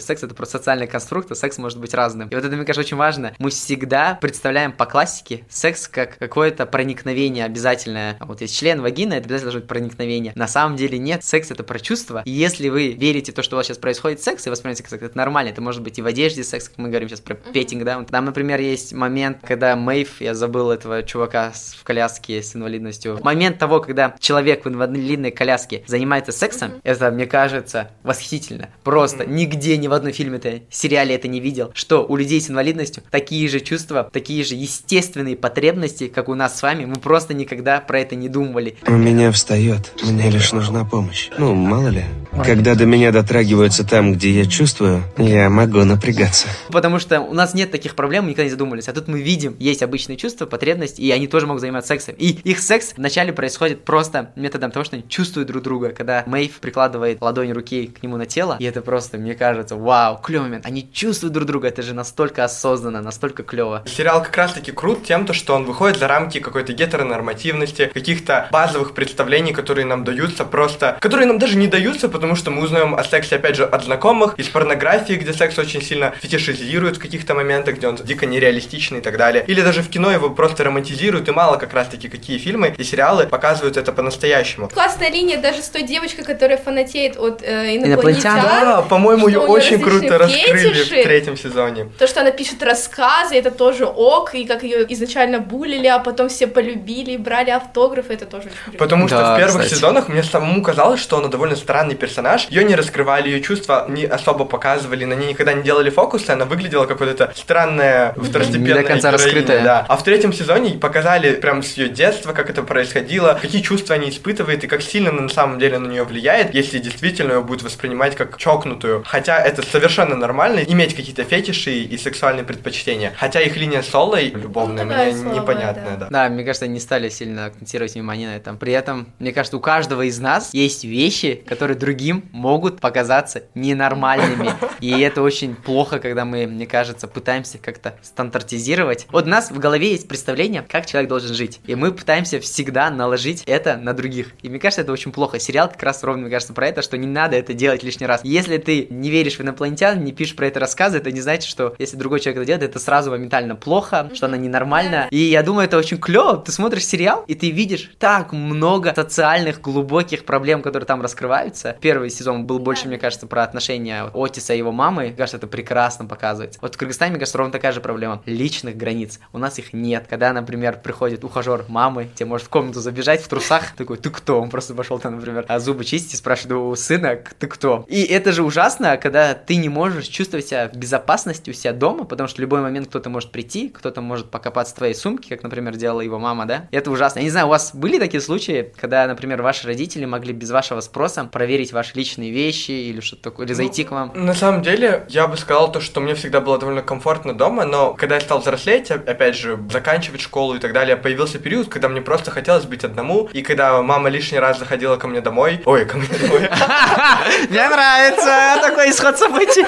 [0.00, 2.28] секс это просто социальный конструкт, а секс может быть разным.
[2.28, 3.34] И вот это, мне кажется, очень важно.
[3.38, 8.16] Мы всегда представляем по классике секс как какое-то проникновение обязательное.
[8.20, 10.32] А вот есть член, вагина, это обязательно должно быть проникновение.
[10.34, 12.22] На самом деле нет, секс это про чувства.
[12.24, 15.02] И если вы верите в то, что у вас сейчас происходит секс, и воспринимаете секс,
[15.02, 17.84] это нормально, это может быть и в одежде секс, как мы говорим сейчас про петинг,
[17.84, 18.04] да.
[18.04, 23.18] Там, например, есть момент, когда Мэйв, я забыл этого чувака в коляске с инвалидностью.
[23.22, 28.68] Момент того, когда человек в инвалидной коляске занимается сексом, это, мне кажется, восхитительно.
[28.84, 32.50] Просто нигде, ни в одном фильме, это, сериале это не видел, что у людей с
[32.50, 36.84] инвалидностью такие же чувства, такие же естественные потребности, как у нас с вами.
[36.84, 38.76] Мы просто никогда про это не думали.
[38.86, 39.92] У меня встает.
[40.02, 41.30] Мне лишь нужна помощь.
[41.38, 42.04] Ну, мало ли.
[42.44, 46.48] Когда до меня дотрагиваются там, где я чувствую, я могу напрягаться.
[46.68, 48.88] Потому что у нас нет таких проблем, мы никогда не задумывались.
[48.88, 52.14] А тут мы видим, есть обычные чувства, потребности, и они тоже могут заниматься сексом.
[52.18, 55.90] И их секс вначале происходит просто методом того, что они чувствуют друг друга.
[55.90, 60.18] Когда Мэйв прикладывает ладонь руки к нему на тело, и это просто, мне кажется, вау,
[60.18, 60.66] клевый момент.
[60.66, 63.82] Они чувствуют друг друга, это же настолько осознанно, настолько клево.
[63.86, 68.94] Сериал как раз-таки крут тем, то, что он выходит за рамки какой-то гетеронормативности, каких-то базовых
[68.94, 73.04] представлений, которые нам даются просто, которые нам даже не даются, потому что мы узнаем о
[73.04, 77.76] сексе, опять же, от знакомых, из порнографии, где секс очень сильно фетишизируют в каких-то моментах,
[77.76, 79.44] где он дико нереалистичный и так далее.
[79.46, 83.26] Или даже в кино его просто романтизируют, и мало как раз-таки какие фильмы и сериалы
[83.26, 84.68] показывают это по-настоящему.
[84.68, 88.40] Классная линия даже с той девочкой, которая фанатеет от э, инопланетян.
[88.40, 91.88] Да, по-моему, ее очень круто раскрыли в третьем сезоне.
[91.98, 96.28] То, что она пишет рассказы, это тоже ок, и как ее изначально булили, а потом
[96.28, 99.74] все полюбили, брали автографы, это тоже очень Потому что в первых кстати.
[99.74, 102.46] сезонах мне самому казалось, что она довольно странный персонаж.
[102.50, 106.44] Ее не раскрывали, ее чувства не особо показывали, на ней никогда не делали фокусы, она
[106.44, 109.64] выглядела как вот эта странная второстепенная Не до конца героиня, раскрытая.
[109.64, 109.86] Да.
[109.88, 114.10] А в третьем сезоне показали прям с ее детства, как это происходило, какие чувства они
[114.10, 118.14] испытывают и как сильно на самом деле на нее влияет, если действительно ее будет воспринимать
[118.14, 119.02] как чокнутую.
[119.06, 123.12] Хотя это совершенно нормально, иметь какие-то фетиши и сексуальные предпочтения.
[123.16, 126.08] Хотя их линия солой любовная ну, мне слабая, непонятная, да.
[126.08, 126.28] да.
[126.28, 128.58] Да, мне кажется, не стали сильно акцентировать внимание на этом.
[128.58, 134.50] При этом, мне кажется, у каждого из нас есть вещи, которые другим могут показаться ненормальными.
[134.80, 139.06] И это очень плохо, когда мы, мне кажется, пытаемся как-то стандартизировать.
[139.10, 141.60] Вот у нас в голове есть представление, как человек должен жить.
[141.66, 144.32] И мы пытаемся всегда наложить это на других.
[144.42, 145.38] И мне кажется, это очень плохо.
[145.38, 148.20] Сериал как раз ровно, мне кажется, про это, что не надо это делать лишний раз.
[148.24, 151.74] Если ты не веришь в инопланетян, не пишешь про это рассказы, это не значит, что
[151.78, 155.08] если другой человек это делает, это сразу моментально плохо, что она ненормальна.
[155.10, 156.38] И я думаю, это очень клево.
[156.38, 161.76] Ты смотришь сериал, и ты видишь так много социальных, глубоких проблем, которые там раскрываются.
[161.80, 165.04] Первый сезон был больше, мне кажется, про отношения Отиса и его мамы.
[165.04, 166.58] Мне кажется, это прекрасно показывается.
[166.62, 168.22] Вот в Кыргызстане, мне кажется, ровно такая же проблема.
[168.26, 169.20] Личных границ.
[169.32, 170.06] У нас их нет.
[170.08, 174.40] Когда, например, приходит ухажер мамы, тебе может в комнату забежать в трусах, такой, ты кто?
[174.40, 177.84] Он просто пошел там, например, а зубы чистить и спрашивает у сына, ты кто?
[177.88, 182.04] И это же ужасно, когда ты не можешь чувствовать себя в безопасности у себя дома,
[182.04, 185.42] потому что в любой момент кто-то может прийти, кто-то может покопаться в твоей сумке, как,
[185.42, 186.68] например, делала его мама, да?
[186.70, 187.20] И это ужасно.
[187.20, 190.80] Я не знаю, у вас были такие случаи, когда, например, ваши родители могли без вашего
[190.80, 194.12] спроса проверить ваши личные вещи или что-то такое, или зайти ну, к вам?
[194.14, 197.94] На самом деле, я бы сказал то, что мне всегда было довольно комфортно дома, но
[197.94, 202.00] когда я стал взрослеть, опять же, заканчивать школу и так далее, появился период, когда мне
[202.00, 205.98] просто хотелось быть одному, и когда мама лишний раз заходила ко мне домой, ой, ко
[205.98, 206.48] мне домой.
[207.48, 209.64] Мне нравится такой исход событий.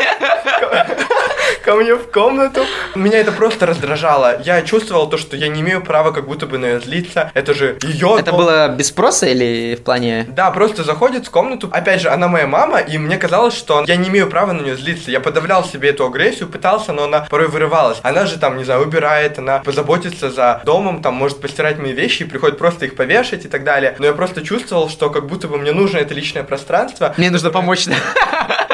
[1.65, 2.65] Ко мне в комнату.
[2.95, 4.41] Меня это просто раздражало.
[4.45, 7.31] Я чувствовал то, что я не имею права как будто бы на нее злиться.
[7.35, 8.17] Это же ее...
[8.19, 10.27] Это было без спроса или в плане...
[10.29, 11.69] Да, просто заходит в комнату.
[11.73, 14.77] Опять же, она моя мама, и мне казалось, что я не имею права на нее
[14.77, 15.11] злиться.
[15.11, 17.99] Я подавлял себе эту агрессию, пытался, но она порой вырывалась.
[18.03, 22.23] Она же там, не знаю, убирает, она позаботится за домом, там может постирать мои вещи
[22.23, 23.97] и приходит просто их повешать и так далее.
[23.99, 27.15] Но я просто чувствовал, что как будто бы мне нужно это личное пространство.
[27.17, 27.87] Мне нужно нужно помочь.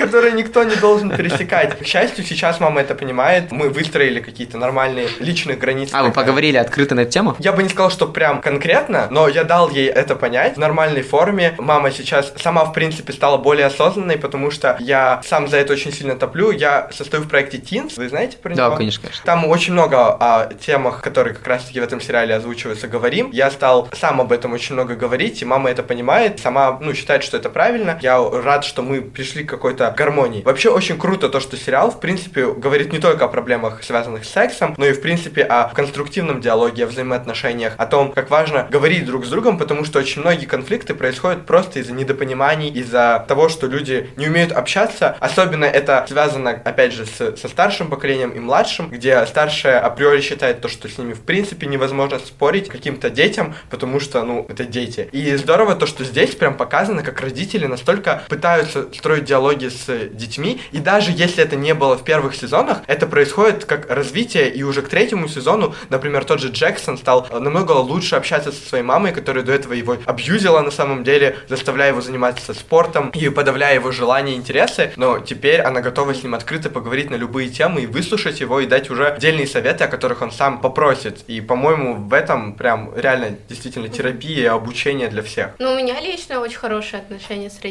[0.00, 1.78] которые никто не должен пересекать.
[1.78, 3.52] К счастью, сейчас мама это понимает.
[3.52, 5.94] Мы выстроили какие-то нормальные личные границы.
[5.94, 7.36] А, вы поговорили открыто на эту тему?
[7.38, 11.02] Я бы не сказал, что прям конкретно, но я дал ей это понять в нормальной
[11.02, 11.54] форме.
[11.58, 15.92] Мама сейчас сама, в принципе, стала более осознанной, потому что я сам за это очень
[15.92, 16.50] сильно топлю.
[16.50, 18.70] Я состою в проекте Teens, вы знаете про него?
[18.70, 19.24] Да, конечно, конечно.
[19.24, 23.30] Там очень много о темах, которые как раз-таки в этом сериале озвучиваются, говорим.
[23.32, 27.22] Я стал сам об этом очень много говорить, и мама это понимает, сама, ну, считает,
[27.22, 27.89] что это правильно.
[28.00, 30.42] Я рад, что мы пришли к какой-то гармонии.
[30.42, 34.30] Вообще очень круто то, что сериал, в принципе, говорит не только о проблемах, связанных с
[34.30, 39.04] сексом, но и, в принципе, о конструктивном диалоге, о взаимоотношениях, о том, как важно говорить
[39.04, 43.66] друг с другом, потому что очень многие конфликты происходят просто из-за недопониманий, из-за того, что
[43.66, 45.16] люди не умеют общаться.
[45.20, 50.60] Особенно это связано, опять же, с, со старшим поколением и младшим, где старшее априори считает
[50.60, 55.08] то, что с ними, в принципе, невозможно спорить каким-то детям, потому что, ну, это дети.
[55.12, 60.60] И здорово то, что здесь прям показано, как родители настолько пытаются строить диалоги с детьми,
[60.72, 64.82] и даже если это не было в первых сезонах, это происходит как развитие, и уже
[64.82, 69.44] к третьему сезону, например, тот же Джексон стал намного лучше общаться со своей мамой, которая
[69.44, 74.34] до этого его абьюзила на самом деле, заставляя его заниматься спортом и подавляя его желания
[74.34, 78.40] и интересы, но теперь она готова с ним открыто поговорить на любые темы и выслушать
[78.40, 81.24] его и дать уже отдельные советы, о которых он сам попросит.
[81.28, 85.54] И, по-моему, в этом прям реально действительно терапия и обучение для всех.
[85.58, 87.69] Ну, у меня лично очень хорошие отношения с родителями.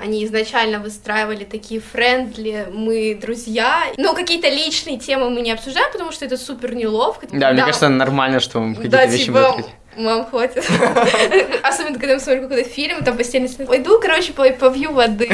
[0.00, 3.84] Они изначально выстраивали такие френдли, мы друзья.
[3.96, 7.26] Но какие-то личные темы мы не обсуждаем, потому что это супер неловко.
[7.30, 7.52] Да, да.
[7.52, 9.56] мне кажется, нормально, что мы какие-то да, вещи типа,
[9.96, 10.58] Мам, хватит.
[11.62, 13.48] Особенно, когда мы смотрим какой-то фильм, там постельный.
[13.66, 15.28] Пойду, короче, попью воды.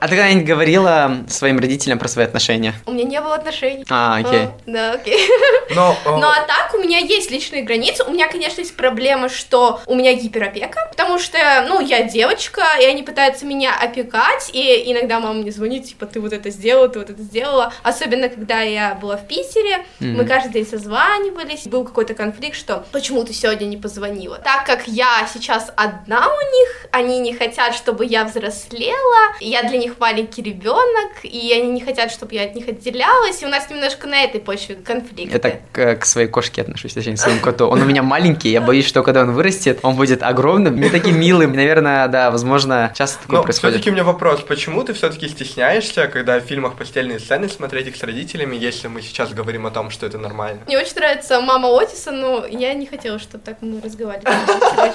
[0.00, 2.74] А ты когда-нибудь говорила своим родителям про свои отношения?
[2.86, 3.84] У меня не было отношений.
[3.88, 4.48] А, окей.
[4.66, 5.28] да, окей.
[5.76, 8.02] Но, ну а так у меня есть личные границы.
[8.02, 11.38] У меня, конечно, есть проблема, что у меня гиперопека, потому что,
[11.68, 16.20] ну, я девочка, и они пытаются меня опекать, и иногда мама мне звонит, типа, ты
[16.20, 17.72] вот это сделала, ты вот это сделала.
[17.84, 23.22] Особенно, когда я была в Питере, мы каждый день созванивались, был какой-то конфликт, что почему
[23.22, 23.91] ты сегодня не позвонила.
[24.42, 29.78] Так как я сейчас одна у них, они не хотят, чтобы я взрослела, я для
[29.78, 33.68] них маленький ребенок, и они не хотят, чтобы я от них отделялась, и у нас
[33.70, 35.34] немножко на этой почве конфликт.
[35.34, 37.66] Это к, к своей кошке отношусь, точнее, к своему коту.
[37.66, 41.18] Он у меня маленький, я боюсь, что когда он вырастет, он будет огромным, не таким
[41.18, 41.52] милым.
[41.52, 43.74] Наверное, да, возможно, часто такое Но происходит.
[43.74, 47.96] все-таки у меня вопрос, почему ты все-таки стесняешься, когда в фильмах постельные сцены смотреть их
[47.96, 50.60] с родителями, если мы сейчас говорим о том, что это нормально?
[50.66, 54.34] Мне очень нравится мама Отиса, но я не хотела, чтобы так мы разговаривали,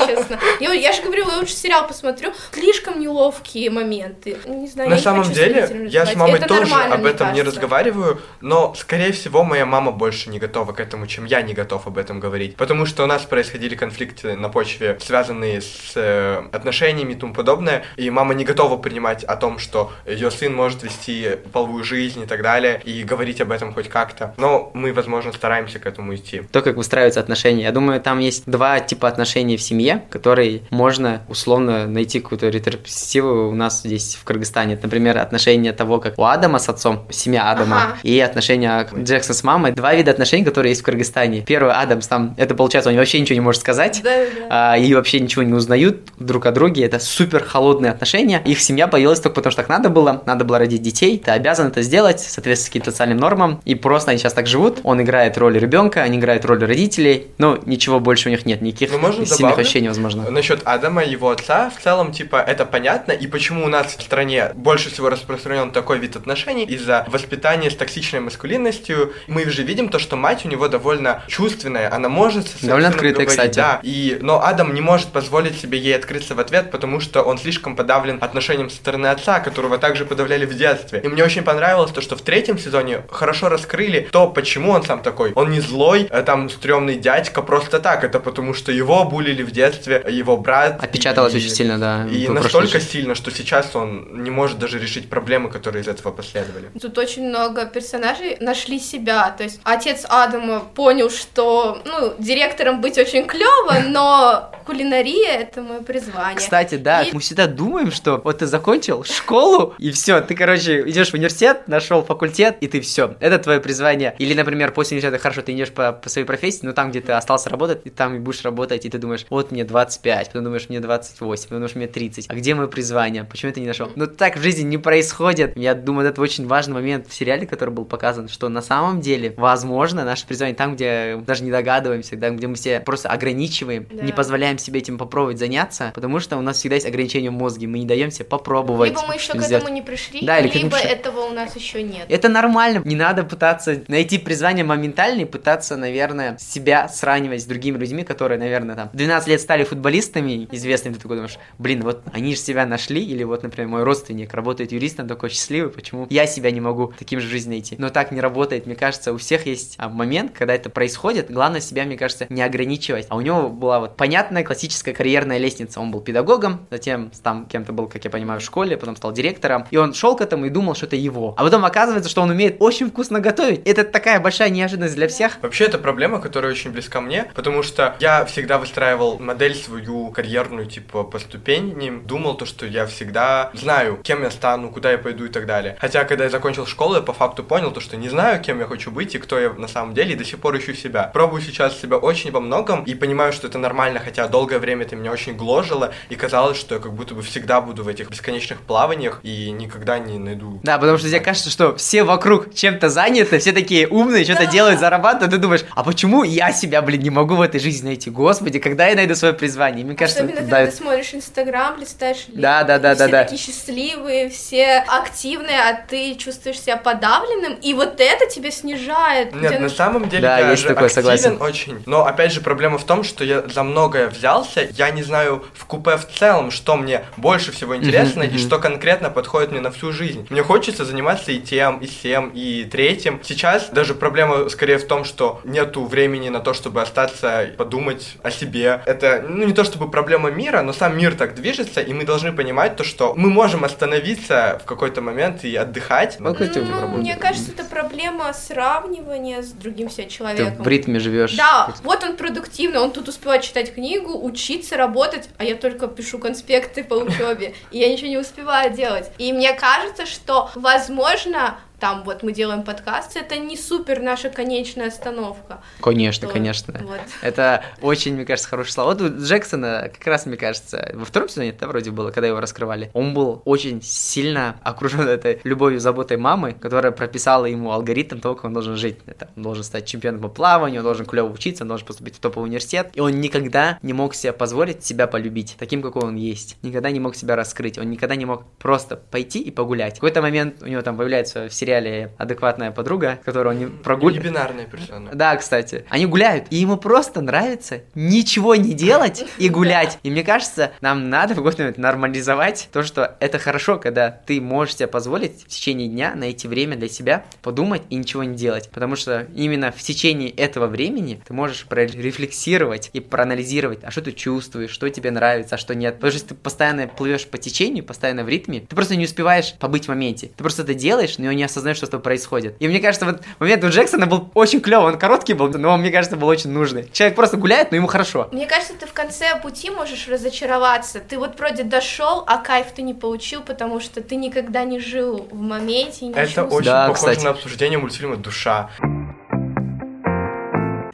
[0.05, 0.39] честно.
[0.59, 2.33] Я, я же говорю, я лучше сериал посмотрю.
[2.51, 4.37] Слишком неловкие моменты.
[4.45, 8.73] Не знаю, На самом деле, я с мамой это тоже об этом не разговариваю, но,
[8.75, 12.19] скорее всего, моя мама больше не готова к этому, чем я не готов об этом
[12.19, 12.55] говорить.
[12.55, 17.83] Потому что у нас происходили конфликты на почве, связанные с э, отношениями и тому подобное,
[17.95, 22.25] и мама не готова принимать о том, что ее сын может вести половую жизнь и
[22.25, 24.33] так далее, и говорить об этом хоть как-то.
[24.37, 26.43] Но мы, возможно, стараемся к этому идти.
[26.51, 27.63] То, как выстраиваются отношения.
[27.63, 33.49] Я думаю, там есть два типа отношений в семье, которые можно условно найти какую-то ретроспективу
[33.49, 34.79] у нас здесь в Кыргызстане.
[34.81, 37.97] Например, отношения того, как у Адама с отцом, семья Адама, ага.
[38.03, 39.71] и отношения Джекса с мамой.
[39.71, 41.41] Два вида отношений, которые есть в Кыргызстане.
[41.41, 44.17] Первый Адамс, там, это получается, он вообще ничего не может сказать, да,
[44.49, 44.73] да.
[44.73, 46.83] А, и вообще ничего не узнают друг о друге.
[46.83, 48.41] Это супер холодные отношения.
[48.45, 50.23] Их семья появилась только потому, что так надо было.
[50.25, 51.17] Надо было родить детей.
[51.23, 53.61] Ты обязан это сделать, соответственно, каким-то социальным нормам.
[53.65, 54.79] И просто они сейчас так живут.
[54.83, 57.27] Он играет роль ребенка, они играют роль родителей.
[57.37, 58.56] Но ничего больше у них нет.
[58.61, 60.29] Никаких ну, можно сильных ощущений невозможно.
[60.29, 63.11] Насчет Адама и его отца, в целом, типа, это понятно.
[63.11, 67.75] И почему у нас в стране больше всего распространен такой вид отношений из-за воспитания с
[67.75, 69.13] токсичной маскулинностью.
[69.27, 71.93] Мы же видим то, что мать у него довольно чувственная.
[71.93, 73.55] Она может довольно открытая, кстати.
[73.55, 73.79] Да.
[73.83, 77.75] И, но Адам не может позволить себе ей открыться в ответ, потому что он слишком
[77.75, 81.01] подавлен отношением со стороны отца, которого также подавляли в детстве.
[81.03, 85.01] И мне очень понравилось то, что в третьем сезоне хорошо раскрыли то, почему он сам
[85.01, 85.31] такой.
[85.33, 88.03] Он не злой, а там стрёмный дядька просто так.
[88.03, 90.83] Это потому что его булили в детстве, его брат.
[90.83, 92.07] Отпечаталось и, очень сильно, да.
[92.07, 96.69] И настолько сильно, что сейчас он не может даже решить проблемы, которые из этого последовали.
[96.79, 99.33] Тут очень много персонажей нашли себя.
[99.37, 105.81] То есть отец Адама понял, что ну, директором быть очень клево, но кулинария это мое
[105.81, 106.37] призвание.
[106.37, 107.13] Кстати, да, и...
[107.13, 111.67] мы всегда думаем, что вот ты закончил школу, и все, ты, короче, идешь в университет,
[111.67, 114.15] нашел факультет, и ты все, это твое призвание.
[114.19, 117.13] Или, например, после университета хорошо, ты идешь по, по своей профессии, но там, где ты
[117.13, 120.43] остался работать, и там и будешь будешь работать, и ты думаешь, вот мне 25, потом
[120.43, 122.25] думаешь, мне 28, потом думаешь, мне 30.
[122.29, 123.23] А где мое призвание?
[123.23, 123.89] Почему ты не нашел?
[123.95, 125.55] Но так в жизни не происходит.
[125.57, 129.33] Я думаю, это очень важный момент в сериале, который был показан, что на самом деле,
[129.37, 134.03] возможно, наше призвание там, где даже не догадываемся, там, где мы все просто ограничиваем, Да.
[134.03, 137.67] не позволяем себе этим попробовать заняться, потому что у нас всегда есть ограничения в мозге,
[137.67, 138.91] мы не даем себе попробовать.
[138.91, 139.63] Либо мы еще к сделать.
[139.63, 140.89] этому не пришли, Да, или к либо пришли.
[140.89, 142.05] этого у нас еще нет.
[142.09, 142.81] Это нормально.
[142.85, 148.26] Не надо пытаться найти призвание моментально и пытаться, наверное, себя сравнивать с другими людьми, которые,
[148.35, 150.95] наверное, там 12 лет стали футболистами известными.
[150.95, 153.03] Ты такой думаешь, блин, вот они же себя нашли.
[153.03, 157.19] Или вот, например, мой родственник работает юристом, такой счастливый, почему я себя не могу таким
[157.19, 157.75] же в жизни найти?
[157.77, 158.65] Но так не работает.
[158.65, 161.31] Мне кажется, у всех есть а, момент, когда это происходит.
[161.31, 163.05] Главное себя, мне кажется, не ограничивать.
[163.09, 165.79] А у него была вот понятная классическая карьерная лестница.
[165.79, 169.65] Он был педагогом, затем там кем-то был, как я понимаю, в школе, потом стал директором.
[169.71, 171.35] И он шел к этому и думал, что это его.
[171.37, 173.61] А потом оказывается, что он умеет очень вкусно готовить.
[173.65, 175.37] Это такая большая неожиданность для всех.
[175.41, 180.67] Вообще, это проблема, которая очень близка мне, потому что я всегда выстраивал модель свою карьерную,
[180.67, 185.25] типа, по ступеням, думал то, что я всегда знаю, кем я стану, куда я пойду
[185.25, 185.77] и так далее.
[185.79, 188.65] Хотя, когда я закончил школу, я по факту понял то, что не знаю, кем я
[188.65, 191.11] хочу быть и кто я на самом деле, и до сих пор ищу себя.
[191.13, 194.95] Пробую сейчас себя очень во многом и понимаю, что это нормально, хотя долгое время это
[194.95, 198.61] меня очень гложило, и казалось, что я как будто бы всегда буду в этих бесконечных
[198.61, 200.59] плаваниях и никогда не найду.
[200.63, 204.79] Да, потому что тебе кажется, что все вокруг чем-то заняты, все такие умные, что-то делают,
[204.79, 208.06] зарабатывают, и ты думаешь, а почему я себя, блин, не могу в этой жизни найти?
[208.09, 209.85] Господи, когда я найду свое призвание?
[209.85, 210.71] Мне кажется, Особенно, когда давит.
[210.71, 213.23] ты смотришь Инстаграм, листаешь ленты, Да, да, да, все да, да.
[213.23, 219.33] такие счастливые, все активные, а ты чувствуешь себя подавленным, и вот это тебя снижает.
[219.35, 221.41] Нет, Тебе на самом деле Да, я есть же такое, активен согласен.
[221.41, 221.83] очень.
[221.85, 225.65] Но опять же проблема в том, что я за многое взялся, я не знаю в
[225.65, 229.91] купе в целом, что мне больше всего интересно и что конкретно подходит мне на всю
[229.91, 230.27] жизнь.
[230.29, 233.19] Мне хочется заниматься и тем, и всем, и третьим.
[233.23, 237.51] Сейчас даже проблема скорее в том, что нету времени на то, чтобы остаться и
[237.97, 238.81] подумать о себе.
[238.85, 242.31] Это, ну, не то чтобы проблема мира, но сам мир так движется, и мы должны
[242.31, 246.17] понимать то, что мы можем остановиться в какой-то момент и отдыхать.
[246.19, 250.63] Ну, Ну, мне кажется, это проблема сравнивания с другим себя Ты человеком.
[250.63, 251.35] в ритме живешь.
[251.35, 256.19] Да, вот он продуктивный, он тут успевает читать книгу, учиться, работать, а я только пишу
[256.19, 259.11] конспекты по учебе, и я ничего не успеваю делать.
[259.17, 264.87] И мне кажется, что, возможно, там вот мы делаем подкасты, это не супер наша конечная
[264.87, 265.61] остановка.
[265.81, 266.73] Конечно, То- конечно.
[266.81, 266.99] Вот.
[267.21, 268.87] Это очень, мне кажется, хорошее слово.
[268.93, 272.39] Вот у Джексона, как раз, мне кажется, во втором сезоне, это вроде было, когда его
[272.39, 278.35] раскрывали, он был очень сильно окружен этой любовью, заботой мамы, которая прописала ему алгоритм того,
[278.35, 278.97] как он должен жить.
[279.05, 282.19] Это, он должен стать чемпионом по плаванию, он должен клево учиться, он должен поступить в
[282.19, 282.89] топовый университет.
[282.93, 286.57] И он никогда не мог себе позволить себя полюбить, таким, какой он есть.
[286.63, 287.77] Никогда не мог себя раскрыть.
[287.77, 289.93] Он никогда не мог просто пойти и погулять.
[289.93, 294.25] В какой-то момент у него там появляется в сериале адекватная подруга, которую он не прогуливает.
[294.25, 295.11] Небинарная персона.
[295.13, 295.85] Да, кстати.
[295.89, 299.99] Они гуляют, и ему просто нравится ничего не делать и гулять.
[300.03, 304.39] И мне кажется, нам надо в какой-то момент нормализовать то, что это хорошо, когда ты
[304.41, 308.69] можешь себе позволить в течение дня найти время для себя, подумать и ничего не делать.
[308.69, 314.11] Потому что именно в течение этого времени ты можешь прорефлексировать и проанализировать, а что ты
[314.11, 315.95] чувствуешь, что тебе нравится, а что нет.
[315.95, 319.53] Потому что если ты постоянно плывешь по течению, постоянно в ритме, ты просто не успеваешь
[319.59, 320.27] побыть в моменте.
[320.27, 322.55] Ты просто это делаешь, но не осознаешь, что с тобой происходит.
[322.59, 325.81] И мне кажется, вот момент у Джексона был очень клевый, он короткий был, но он,
[325.81, 326.89] мне кажется, был очень нужный.
[326.91, 328.29] Человек просто гуляет, но ему хорошо.
[328.31, 330.99] Мне кажется, ты в конце пути можешь разочароваться.
[330.99, 335.27] Ты вот вроде дошел, а кайф ты не получил, потому что ты никогда не жил
[335.31, 336.53] в моменте и не Это чувствовал.
[336.55, 337.23] очень Да, похоже кстати.
[337.25, 338.69] на обсуждение мультфильма «Душа».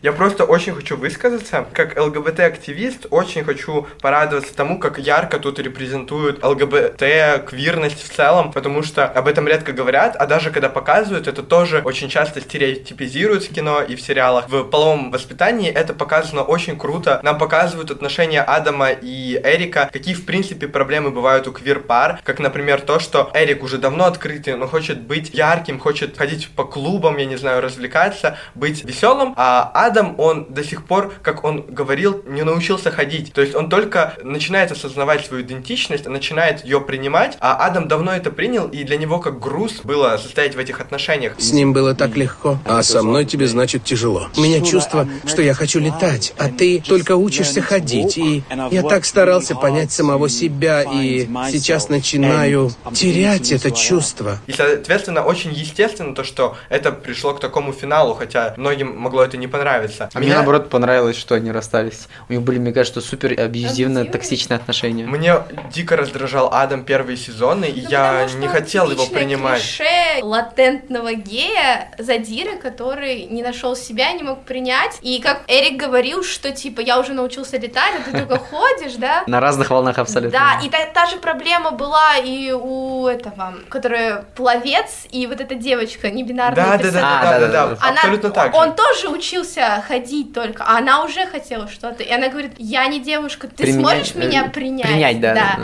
[0.03, 1.65] Я просто очень хочу высказаться.
[1.71, 8.83] Как ЛГБТ-активист, очень хочу порадоваться тому, как ярко тут репрезентуют ЛГБТ, квирность в целом, потому
[8.83, 13.53] что об этом редко говорят, а даже когда показывают, это тоже очень часто стереотипизируют в
[13.53, 14.49] кино и в сериалах.
[14.49, 17.21] В половом воспитании это показано очень круто.
[17.23, 22.81] Нам показывают отношения Адама и Эрика, какие, в принципе, проблемы бывают у квир-пар, как, например,
[22.81, 27.25] то, что Эрик уже давно открытый, но хочет быть ярким, хочет ходить по клубам, я
[27.25, 32.43] не знаю, развлекаться, быть веселым, а Адам, он до сих пор, как он говорил, не
[32.43, 33.33] научился ходить.
[33.33, 38.31] То есть он только начинает осознавать свою идентичность, начинает ее принимать, а Адам давно это
[38.31, 41.33] принял, и для него как груз было состоять в этих отношениях.
[41.37, 44.29] С ним было так легко, а со мной тебе, значит, тяжело.
[44.37, 49.05] У меня чувство, что я хочу летать, а ты только учишься ходить, и я так
[49.05, 54.39] старался понять самого себя, и сейчас начинаю терять это чувство.
[54.47, 59.37] И, соответственно, очень естественно то, что это пришло к такому финалу, хотя многим могло это
[59.37, 59.82] не понравиться.
[59.83, 60.09] Нравится.
[60.13, 62.07] А мне, наоборот, понравилось, что они расстались.
[62.29, 64.05] У них были, мне кажется, супер абьюзивно Абьюзивные?
[64.11, 65.05] токсичные отношения.
[65.05, 65.35] Мне
[65.73, 69.61] дико раздражал Адам первые сезоны, и Ну, я не хотел его принимать.
[69.61, 74.97] клише латентного гея, задира, который не нашел себя, не мог принять.
[75.01, 79.23] И как Эрик говорил, что типа я уже научился летать, а ты только ходишь, да?
[79.27, 80.37] На разных волнах абсолютно.
[80.39, 85.55] Да, и та, та же проблема была и у этого, который пловец, и вот эта
[85.55, 87.23] девочка, небинарная Да, да, да, персонаж.
[87.23, 88.57] да, А, да, да, да, абсолютно так же.
[88.59, 92.03] Он тоже учился ходить только, а она уже хотела что-то.
[92.03, 94.87] И она говорит, я не девушка, ты Применять- сможешь меня э, принять?
[94.87, 95.63] принять, да, да, да.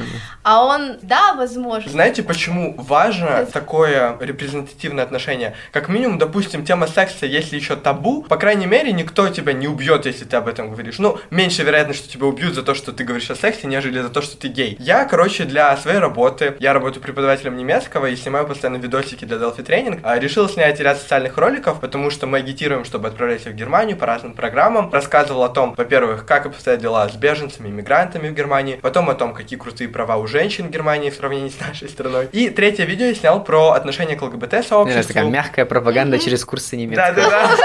[0.50, 1.92] А он, да, возможно.
[1.92, 5.54] Знаете, почему важно такое репрезентативное отношение?
[5.72, 10.08] Как минимум, допустим, тема секса, если еще табу, по крайней мере, никто тебя не убьет,
[10.08, 10.98] если ты об этом говоришь.
[10.98, 14.10] Ну, меньше вероятность, что тебя убьют за то, что ты говоришь о сексе, нежели за
[14.10, 14.76] то, что ты гей.
[14.80, 19.64] Я, короче, для своей работы, я работаю преподавателем немецкого и снимаю постоянно видосики для Delphi
[19.64, 23.56] Training, а, решил снять ряд социальных роликов, потому что мы агитируем, чтобы отправлять их в
[23.56, 24.92] Германию по разным программам.
[24.92, 29.36] Рассказывал о том, во-первых, как обстоят дела с беженцами, иммигрантами в Германии, потом о том,
[29.36, 32.30] какие крутые права у женщин в Германии в сравнении с нашей страной.
[32.32, 34.86] И третье видео я снял про отношение к ЛГБТ-сообществу.
[34.86, 37.14] нравится такая мягкая пропаганда через курсы немецкого.
[37.14, 37.58] Да, да,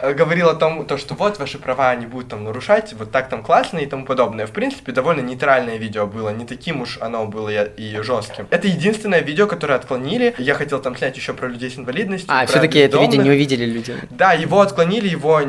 [0.00, 0.14] да.
[0.14, 3.42] Говорил о том, то, что вот ваши права они будут там нарушать, вот так там
[3.42, 4.46] классно и тому подобное.
[4.46, 8.46] В принципе, довольно нейтральное видео было, не таким уж оно было и жестким.
[8.50, 10.34] Это единственное видео, которое отклонили.
[10.38, 12.32] Я хотел там снять еще про людей с инвалидностью.
[12.34, 13.94] А, все-таки это видео не увидели люди.
[14.10, 15.40] Да, его отклонили, его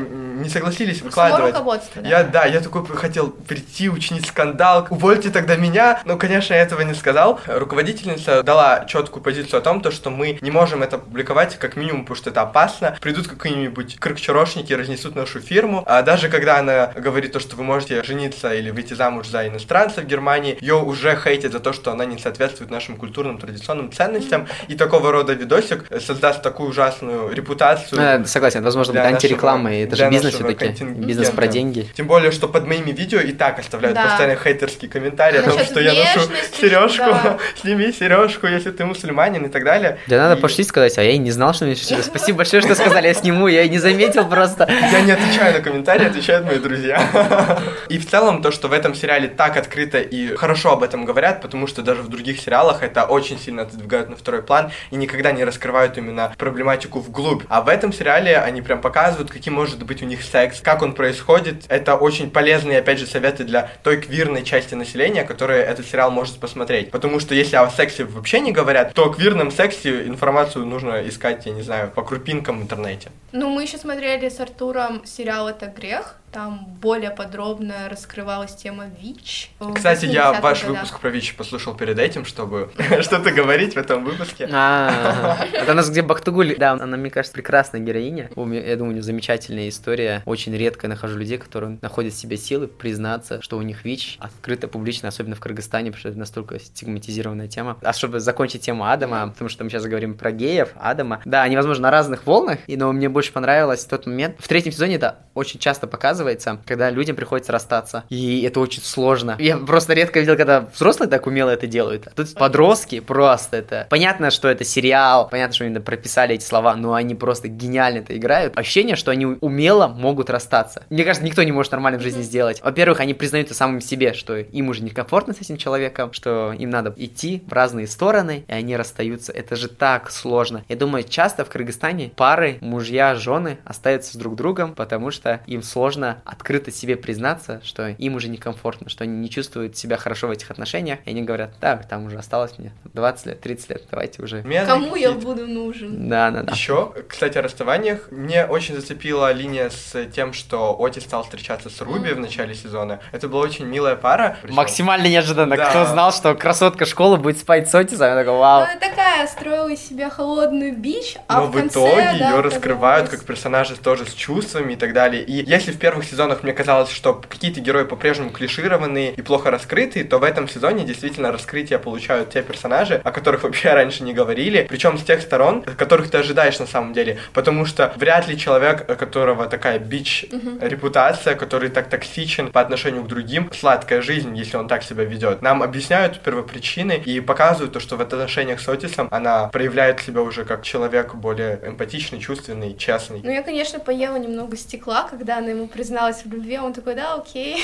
[0.42, 1.54] не согласились Само выкладывать.
[1.54, 2.10] руководство, да.
[2.10, 6.82] Я, да, я такой хотел прийти, учинить скандал, увольте тогда меня, но, конечно, я этого
[6.82, 7.40] не сказал.
[7.46, 12.02] Руководительница дала четкую позицию о том, то, что мы не можем это публиковать, как минимум,
[12.02, 12.96] потому что это опасно.
[13.02, 15.84] Придут какие-нибудь крыкчерошники, разнесут нашу фирму.
[15.86, 20.02] А даже когда она говорит то, что вы можете жениться или выйти замуж за иностранца
[20.02, 24.48] в Германии, ее уже хейтят за то, что она не соответствует нашим культурным традиционным ценностям.
[24.68, 27.90] И такого рода видосик создаст такую ужасную репутацию.
[27.92, 31.88] Ну, да, согласен, возможно, будет нашего- антирекламой, это же бизнес все-таки, бизнес про деньги.
[31.96, 34.06] Тем более, что под моими видео и так оставляют Да.
[34.06, 37.38] постоянно хейтерские комментарии о том, Насчет что я ношу сережку, да.
[37.62, 39.98] сними сережку, если ты мусульманин и так далее.
[40.08, 42.62] Да надо И пошли сказать, а я и не знал, что мне сейчас- Спасибо большое,
[42.62, 44.68] что сказали, я сниму, я и не заметил просто.
[44.70, 47.60] Я не отвечаю на комментарии, отвечают мои друзья.
[47.90, 51.42] И в целом то, что в этом сериале так открыто и хорошо об этом говорят,
[51.42, 55.32] потому что даже в других сериалах это очень сильно отодвигают на второй план и никогда
[55.32, 57.44] не раскрывают именно проблематику вглубь.
[57.50, 60.94] А в этом сериале они прям показывают, каким может быть у них секс, как он
[60.94, 61.66] происходит.
[61.70, 66.40] Это очень полезные, опять же, советы для той квирной части населения, которая этот сериал может
[66.40, 66.92] посмотреть.
[66.92, 71.46] Потому что если о сексе вообще не говорят, то о квирном сексе информацию нужно искать,
[71.46, 73.12] я не знаю, по крупинкам в интернете.
[73.32, 76.18] Ну, мы еще смотрели с Артуром сериал «Это грех».
[76.34, 79.52] Там более подробно раскрывалась тема ВИЧ.
[79.60, 80.76] в Кстати, я 80-х ваш годах.
[80.78, 82.72] выпуск про ВИЧ послушал перед этим, чтобы
[83.02, 84.50] что-то говорить в этом выпуске.
[84.52, 88.32] А, Это у нас где Бахтугуль, да, она, мне кажется, прекрасная героиня.
[88.36, 90.24] Я думаю, у нее замечательная история.
[90.26, 94.68] Очень редко нахожу людей, которые находят в себе силы признаться, что у них ВИЧ открыто,
[94.68, 97.78] публично, особенно в Кыргызстане, потому что это настолько стигматизированная тема.
[97.84, 101.56] А чтобы закончить тему Адама, потому что мы сейчас говорим про геев, Адама, да, они,
[101.56, 104.38] возможно, на разных волнах, и, но мне больше понравилось тот момент.
[104.40, 105.86] В третьем сезоне это очень часто
[106.24, 109.36] показывается, когда людям приходится расстаться, и это очень сложно.
[109.40, 112.08] Я просто редко видел, когда взрослые так умело это делают.
[112.08, 113.88] А тут подростки просто это...
[113.90, 118.16] Понятно, что это сериал, понятно, что они прописали эти слова, но они просто гениально это
[118.18, 118.58] играют.
[118.58, 120.84] Ощущение, что они умело могут расстаться.
[120.90, 122.62] Мне кажется, никто не может нормально в жизни сделать.
[122.64, 126.70] Во-первых, они признают это самым себе, что им уже некомфортно с этим человеком, что им
[126.70, 129.32] надо идти в разные стороны, и они расстаются.
[129.32, 130.64] Это же так сложно.
[130.70, 135.62] Я думаю, часто в Кыргызстане пары, мужья, жены остаются с друг другом, потому что им
[135.64, 140.32] сложно открыто себе признаться, что им уже некомфортно, что они не чувствуют себя хорошо в
[140.32, 144.22] этих отношениях, и они говорят, так, там уже осталось мне 20 лет, 30 лет, давайте
[144.22, 144.44] уже.
[144.66, 146.10] Кому я буду нужен?
[146.10, 146.52] Да, да, да.
[146.54, 148.08] Еще, кстати, о расставаниях.
[148.12, 153.00] Мне очень зацепила линия с тем, что Оти стал встречаться с Руби в начале сезона.
[153.12, 154.38] Это была очень милая пара.
[154.42, 155.56] Причем- Максимально неожиданно.
[155.56, 155.70] Да.
[155.70, 158.08] Кто знал, что красотка школы будет спать с Отисом?
[158.08, 158.62] Я такой, Ну, вау.
[158.64, 162.40] она такая, строила из себя холодную бич, а Но в в, конце, итоге да, ее
[162.42, 165.24] раскрывают как персонажа тоже с чувствами и так далее.
[165.24, 170.04] И если в первых сезонах мне казалось, что какие-то герои по-прежнему клишированные и плохо раскрыты,
[170.04, 174.66] то в этом сезоне действительно раскрытие получают те персонажи, о которых вообще раньше не говорили.
[174.70, 177.18] Причем с тех сторон, которых ты ожидаешь на самом деле.
[177.34, 180.26] Потому что вряд ли человек, у которого такая бич
[180.62, 185.42] репутация, который так токсичен по отношению к другим, сладкая жизнь, если он так себя ведет.
[185.42, 190.46] Нам объясняют первопричины и показывают то, что в отношениях с Отисом она проявляет себя уже
[190.46, 193.22] как человек более эмпатичный, чувственный, честный.
[193.24, 197.16] Ну, я, конечно, поела немного стекла, когда она ему призналась в любви, он такой, да,
[197.16, 197.62] окей.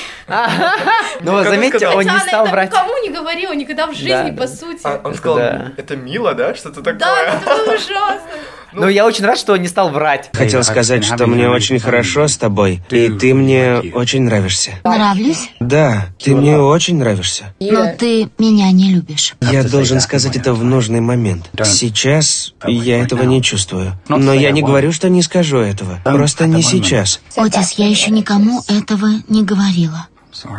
[1.22, 2.70] Ну, он заметьте, он не стал брать...
[2.70, 4.82] никому не говорила никогда в жизни, по сути.
[4.84, 6.54] А, он сказал, это мило, да?
[6.54, 6.98] Что-то такое.
[6.98, 8.30] Да, это было ужасно.
[8.72, 10.30] Но я очень рад, что он не стал врать.
[10.32, 14.72] Хотел сказать, что мне очень хорошо с тобой, и ты мне очень нравишься.
[14.84, 17.54] Нравлюсь, Да, ты мне очень нравишься.
[17.60, 19.34] но ты меня не любишь.
[19.40, 21.50] Я должен сказать это в нужный момент.
[21.64, 23.92] Сейчас я этого не чувствую.
[24.08, 26.00] Но я не говорю, что не скажу этого.
[26.04, 27.20] Просто не сейчас.
[27.36, 30.06] Отис, я еще никому этого не говорила.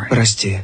[0.08, 0.60] Прости.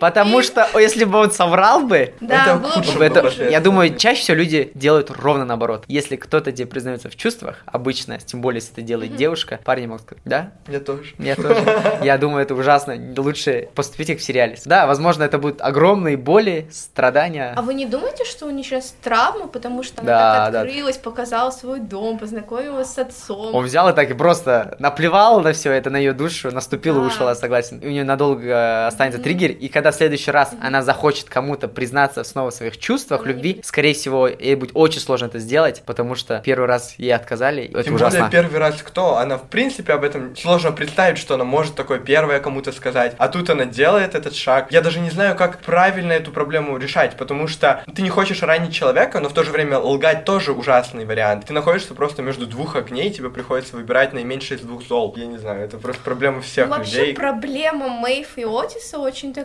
[0.00, 3.96] Потому что если бы он соврал бы, Да, Это было худшее бы это, я думаю,
[3.96, 5.84] чаще всего люди делают ровно наоборот.
[5.88, 10.02] Если кто-то тебе признается в чувствах, обычно, тем более, если это делает девушка, парни могут
[10.02, 11.14] сказать, да, Я тоже.
[11.18, 11.54] я тоже.
[12.02, 12.96] Я думаю, это ужасно.
[13.16, 14.56] Лучше поступить как в сериале.
[14.64, 17.54] Да, возможно, это будут огромные боли, страдания.
[17.56, 20.60] А вы не думаете, что у нее сейчас травма, потому что она Да, так да.
[20.62, 23.54] открылась, показала свой дом, познакомилась с отцом?
[23.54, 27.00] Он взял и так и просто наплевал на все это, на ее душу, наступил и
[27.00, 27.06] Да.
[27.06, 27.78] ушел, я согласен.
[27.78, 32.24] И у нее надолго останется триггер, и когда в следующий раз она захочет кому-то признаться
[32.24, 36.14] снова в своих чувствах, Она любви, скорее всего, ей будет очень сложно это сделать, потому
[36.14, 38.20] что первый раз ей отказали, и это Тем ужасно.
[38.20, 39.16] более первый раз кто?
[39.16, 43.14] Она в принципе об этом сложно представить, что она может такое первое кому-то сказать.
[43.18, 44.70] А тут она делает этот шаг.
[44.70, 48.74] Я даже не знаю, как правильно эту проблему решать, потому что ты не хочешь ранить
[48.74, 51.46] человека, но в то же время лгать тоже ужасный вариант.
[51.46, 55.14] Ты находишься просто между двух огней, тебе приходится выбирать наименьший из двух зол.
[55.16, 57.14] Я не знаю, это просто проблема всех Ну, Вообще людей.
[57.14, 59.43] проблема Мэйв и Отиса очень такая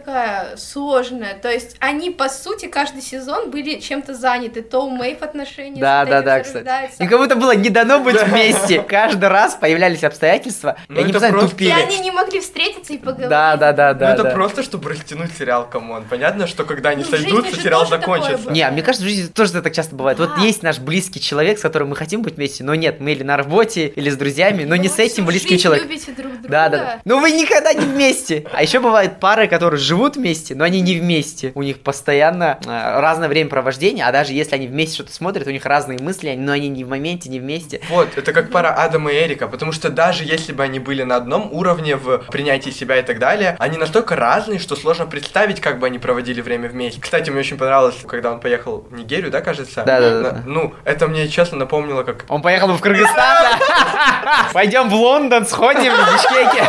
[0.58, 1.36] сложная.
[1.36, 4.62] То есть они, по сути, каждый сезон были чем-то заняты.
[4.62, 6.68] То у Мэйв отношения Да, да, да, кстати.
[7.02, 8.82] И как будто было не дано быть вместе.
[8.82, 11.72] Каждый раз появлялись обстоятельства, и Ну, они постоянно просто- И тупили.
[11.72, 13.30] они не могли встретиться и поговорить.
[13.30, 14.14] Да, да, да, Ну да.
[14.14, 14.30] это да.
[14.32, 16.06] просто, чтобы растянуть сериал, come on.
[16.10, 18.52] Понятно, что когда они Ну, сойдутся, сериал закончится.
[18.52, 20.20] Не, а мне кажется, в жизни тоже это так часто бывает.
[20.20, 23.24] Вот есть наш близкий человек, с которым мы хотим быть вместе, но нет, мы или
[23.24, 25.90] на работе, или с друзьями, но не с этим близким человеком.
[25.90, 26.48] любите друг друга.
[26.50, 27.00] Да, да.
[27.06, 28.46] Ну вы никогда не вместе.
[28.54, 31.52] А еще бывают пары, которые живут вместе, но они не вместе.
[31.56, 35.66] У них постоянно э, разное времяпровождения, а даже если они вместе что-то смотрят, у них
[35.66, 37.82] разные мысли, но они не в моменте, не вместе.
[37.90, 41.16] Вот, это как пара Адама и Эрика, потому что даже если бы они были на
[41.16, 45.80] одном уровне в принятии себя и так далее, они настолько разные, что сложно представить, как
[45.80, 47.02] бы они проводили время вместе.
[47.02, 49.84] Кстати, мне очень понравилось, когда он поехал в Нигерию, да, кажется?
[49.84, 50.44] Да, да, да.
[50.46, 53.60] Ну, это мне честно напомнило, как Он поехал бы в Кыргызстан?
[54.54, 56.64] Пойдем в Лондон, сходим в Бишкеке.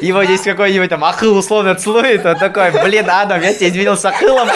[0.00, 4.04] Его здесь какой-нибудь там Ахыл условно целует, он такой, блин, Адам, я тебя изменил с
[4.04, 4.48] Ахылом.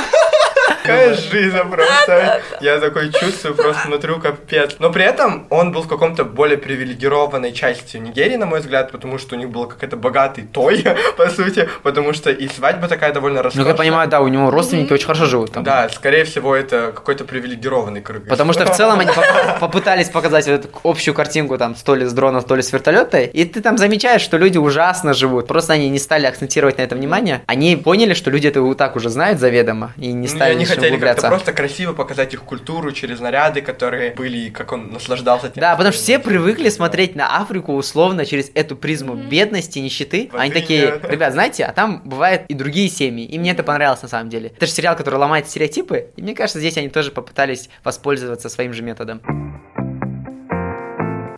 [0.82, 2.42] Какая жизнь просто.
[2.60, 4.76] Я такой чувствую просто внутри капец.
[4.78, 9.18] Но при этом он был в каком-то более привилегированной части Нигерии, на мой взгляд, потому
[9.18, 10.84] что у них был какой-то богатый той,
[11.16, 13.72] по сути, потому что и свадьба такая довольно Ну, роскошная.
[13.72, 15.64] я понимаю, да, у него родственники очень хорошо живут там.
[15.64, 18.24] Да, скорее всего, это какой-то привилегированный круг.
[18.28, 22.06] Потому что в целом они поп- попытались показать вот эту общую картинку там то ли
[22.06, 25.46] с дронов, то ли с вертолета, и ты там замечаешь, что люди ужасно живут.
[25.46, 27.42] Просто они не стали акцентировать на это внимание.
[27.46, 30.66] Они поняли, что люди это и так уже знают заведомо, и не Ну, стали они
[30.66, 35.50] хотели как-то просто красиво показать их культуру через наряды, которые были, и как он наслаждался
[35.50, 35.60] тем.
[35.60, 40.30] Да, потому что все привыкли смотреть на Африку условно через эту призму бедности, нищеты.
[40.32, 43.24] Они такие, ребят, знаете, а там бывают и другие семьи.
[43.24, 44.52] И мне это понравилось на самом деле.
[44.56, 46.08] Это же сериал, который ломает стереотипы.
[46.16, 49.22] И мне кажется, здесь они тоже попытались воспользоваться своим же методом.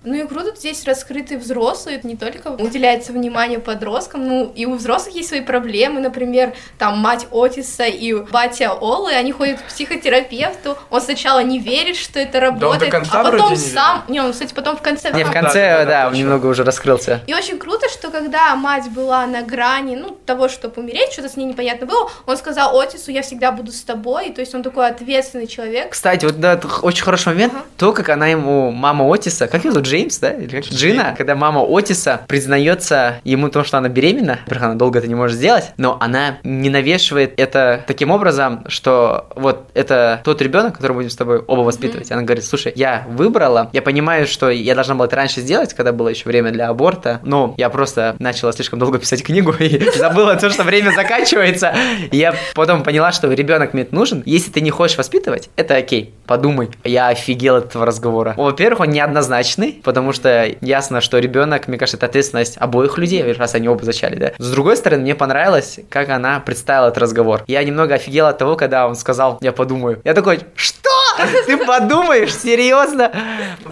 [0.02, 5.14] Ну и круто, здесь раскрыты взрослые, не только уделяется внимание подросткам, ну и у взрослых
[5.14, 11.02] есть свои проблемы, например, там мать Отиса и батя Олы, они ходят к психотерапевту, он
[11.02, 14.80] сначала не верит, что это работает, конца а потом сам, не, он, кстати, потом в
[14.80, 15.12] конце...
[15.12, 17.20] Не, в конце, да, да, да, немного уже раскрылся.
[17.26, 21.36] И очень круто, что когда мать была на грани, ну, того, чтобы умереть, что-то с
[21.36, 24.88] ней непонятно было, он сказал Отису, я всегда буду с тобой, то есть он такой
[24.88, 25.90] ответственный человек.
[25.90, 27.64] Кстати, вот да, очень хороший момент, Ага.
[27.76, 30.32] то, как она ему, мама Отиса, как ее зовут, Джеймс, да?
[30.32, 30.64] Или как?
[30.64, 35.08] Джина, когда мама Отиса признается ему в том, что она беременна, во-первых, она долго это
[35.08, 40.76] не может сделать, но она не навешивает это таким образом, что вот это тот ребенок,
[40.76, 42.10] который будем с тобой оба воспитывать.
[42.12, 45.92] Она говорит, слушай, я выбрала, я понимаю, что я должна была это раньше сделать, когда
[45.92, 50.36] было еще время для аборта, но я просто начала слишком долго писать книгу и забыла
[50.36, 51.74] то, что время заканчивается.
[52.12, 54.22] Я потом поняла, что ребенок мне нужен.
[54.26, 56.70] Если ты не хочешь воспитывать, это окей, подумай.
[56.84, 58.34] Я офигел от этого разговора.
[58.36, 63.54] Во-первых, он неоднозначный, потому что ясно, что ребенок, мне кажется, это ответственность обоих людей, раз
[63.54, 64.32] они оба зачали, да.
[64.38, 67.42] С другой стороны, мне понравилось, как она представила этот разговор.
[67.46, 70.00] Я немного офигел от того, когда он сказал, я подумаю.
[70.04, 70.90] Я такой, что?
[71.46, 72.34] Ты подумаешь?
[72.34, 73.10] Серьезно?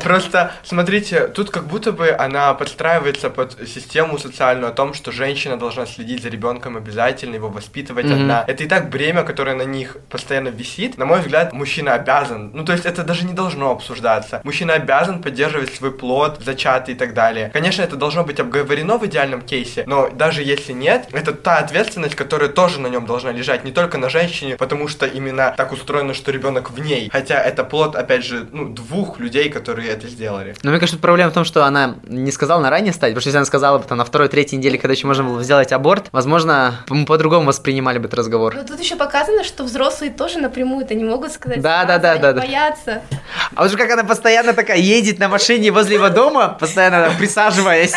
[0.03, 5.57] Просто, смотрите, тут как будто бы она подстраивается под систему социальную о том, что женщина
[5.57, 8.15] должна следить за ребенком обязательно, его воспитывать Мгм.
[8.15, 8.45] одна.
[8.47, 10.99] Это и так бремя, которое на них постоянно висит.
[10.99, 14.41] На мой взгляд, мужчина обязан, ну то есть это даже не должно обсуждаться.
[14.45, 17.51] Мужчина обязан поддерживать свой плод, зачатый и так далее.
[17.53, 22.15] Конечно, это должно быть обговорено в идеальном кейсе, но даже если нет, это та ответственность,
[22.15, 26.15] которая тоже на нем должна лежать, не только на женщине, потому что именно так устроено,
[26.15, 27.09] что ребенок в ней.
[27.11, 30.55] Хотя это плод, опять же, ну, двух людей, которые это сделали.
[30.63, 33.29] Но мне кажется, проблема в том, что она не сказала на ранее стадии, потому что
[33.29, 36.85] если она сказала бы там, на второй-третьей неделе, когда еще можно было сделать аборт, возможно,
[36.89, 38.55] мы по-другому воспринимали бы этот разговор.
[38.55, 41.61] Но тут еще показано, что взрослые тоже напрямую это не могут сказать.
[41.61, 42.41] Да, да, да, да, да.
[42.41, 43.03] боятся.
[43.55, 47.95] А вот же как она постоянно такая едет на машине возле его дома, постоянно присаживаясь,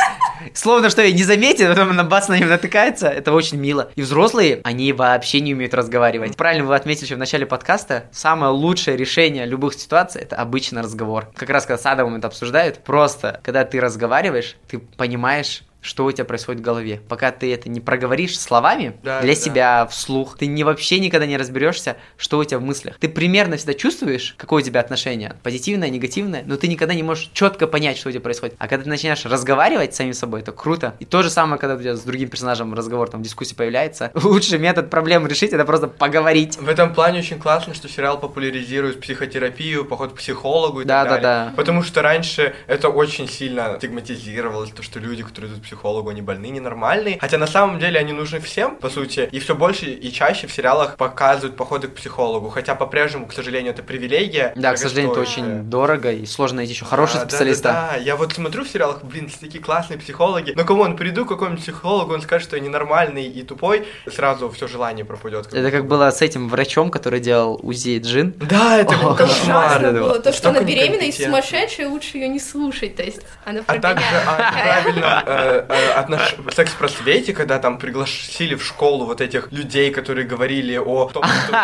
[0.53, 3.91] словно что ее не заметит, а потом она бац на него натыкается, это очень мило.
[3.95, 6.35] И взрослые, они вообще не умеют разговаривать.
[6.35, 11.29] Правильно вы отметили еще в начале подкаста, самое лучшее решение любых ситуаций это обычно разговор.
[11.35, 16.11] Как раз когда с Адамом это обсуждают, просто когда ты разговариваешь, ты понимаешь, что у
[16.11, 17.01] тебя происходит в голове.
[17.09, 19.39] Пока ты это не проговоришь словами Да, для да.
[19.39, 22.97] себя вслух, ты не вообще никогда не разберешься, что у тебя в мыслях.
[22.99, 27.29] Ты примерно всегда чувствуешь, какое у тебя отношение, позитивное, негативное, но ты никогда не можешь
[27.33, 28.55] четко понять, что у тебя происходит.
[28.59, 30.95] А когда ты начинаешь разговаривать с самим собой, это круто.
[30.99, 34.11] И то же самое, когда у тебя с другим персонажем разговор, там, дискуссия появляется.
[34.15, 36.57] Лучший метод проблем решить, это просто поговорить.
[36.57, 41.13] В этом плане очень классно, что сериал популяризирует психотерапию, поход к психологу и Да, так
[41.13, 41.49] да, далее.
[41.51, 41.55] да.
[41.55, 46.51] Потому что раньше это очень сильно стигматизировалось, то, что люди, которые идут психологу, они больные,
[46.51, 47.17] ненормальные.
[47.19, 49.29] Хотя на самом деле они нужны всем, по сути.
[49.31, 52.49] И все больше и чаще в сериалах показывают походы к психологу.
[52.49, 54.51] Хотя по-прежнему, к сожалению, это привилегия.
[54.55, 57.63] Да, к сожалению, это очень дорого и сложно найти еще хорошего Да, да, специалиста.
[57.63, 60.51] Да, да, я вот смотрю в сериалах, блин, такие классные психологи.
[60.55, 64.49] Но кому он приду к какому-нибудь психологу, он скажет, что я ненормальный и тупой, сразу
[64.49, 65.53] все желание пропадет.
[65.53, 68.33] Это как было с этим врачом, который делал УЗИ Джин.
[68.37, 69.81] Да, это О, кошмар.
[69.93, 70.19] Было.
[70.19, 72.95] То, что Столько она беременна и сумасшедшая, лучше ее не слушать.
[72.97, 75.60] То есть она А также прогоняет.
[75.69, 76.35] Э, отнош...
[76.53, 81.57] секс-просвете, когда там пригласили в школу вот этих людей, которые говорили о том, что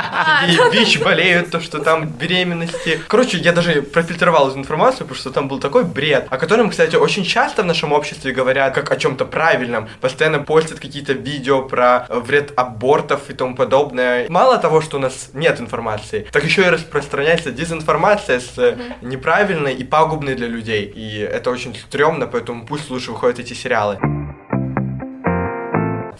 [0.47, 2.99] ви- ВИЧ болеют, то, что там беременности.
[3.07, 6.95] Короче, я даже профильтровал эту информацию, потому что там был такой бред, о котором, кстати,
[6.95, 9.87] очень часто в нашем обществе говорят как о чем-то правильном.
[10.01, 14.27] Постоянно постят какие-то видео про вред абортов и тому подобное.
[14.29, 19.83] Мало того, что у нас нет информации, так еще и распространяется дезинформация с неправильной и
[19.83, 20.83] пагубной для людей.
[20.95, 23.86] И это очень стрёмно, поэтому пусть лучше выходят эти сериалы.
[23.95, 24.46] В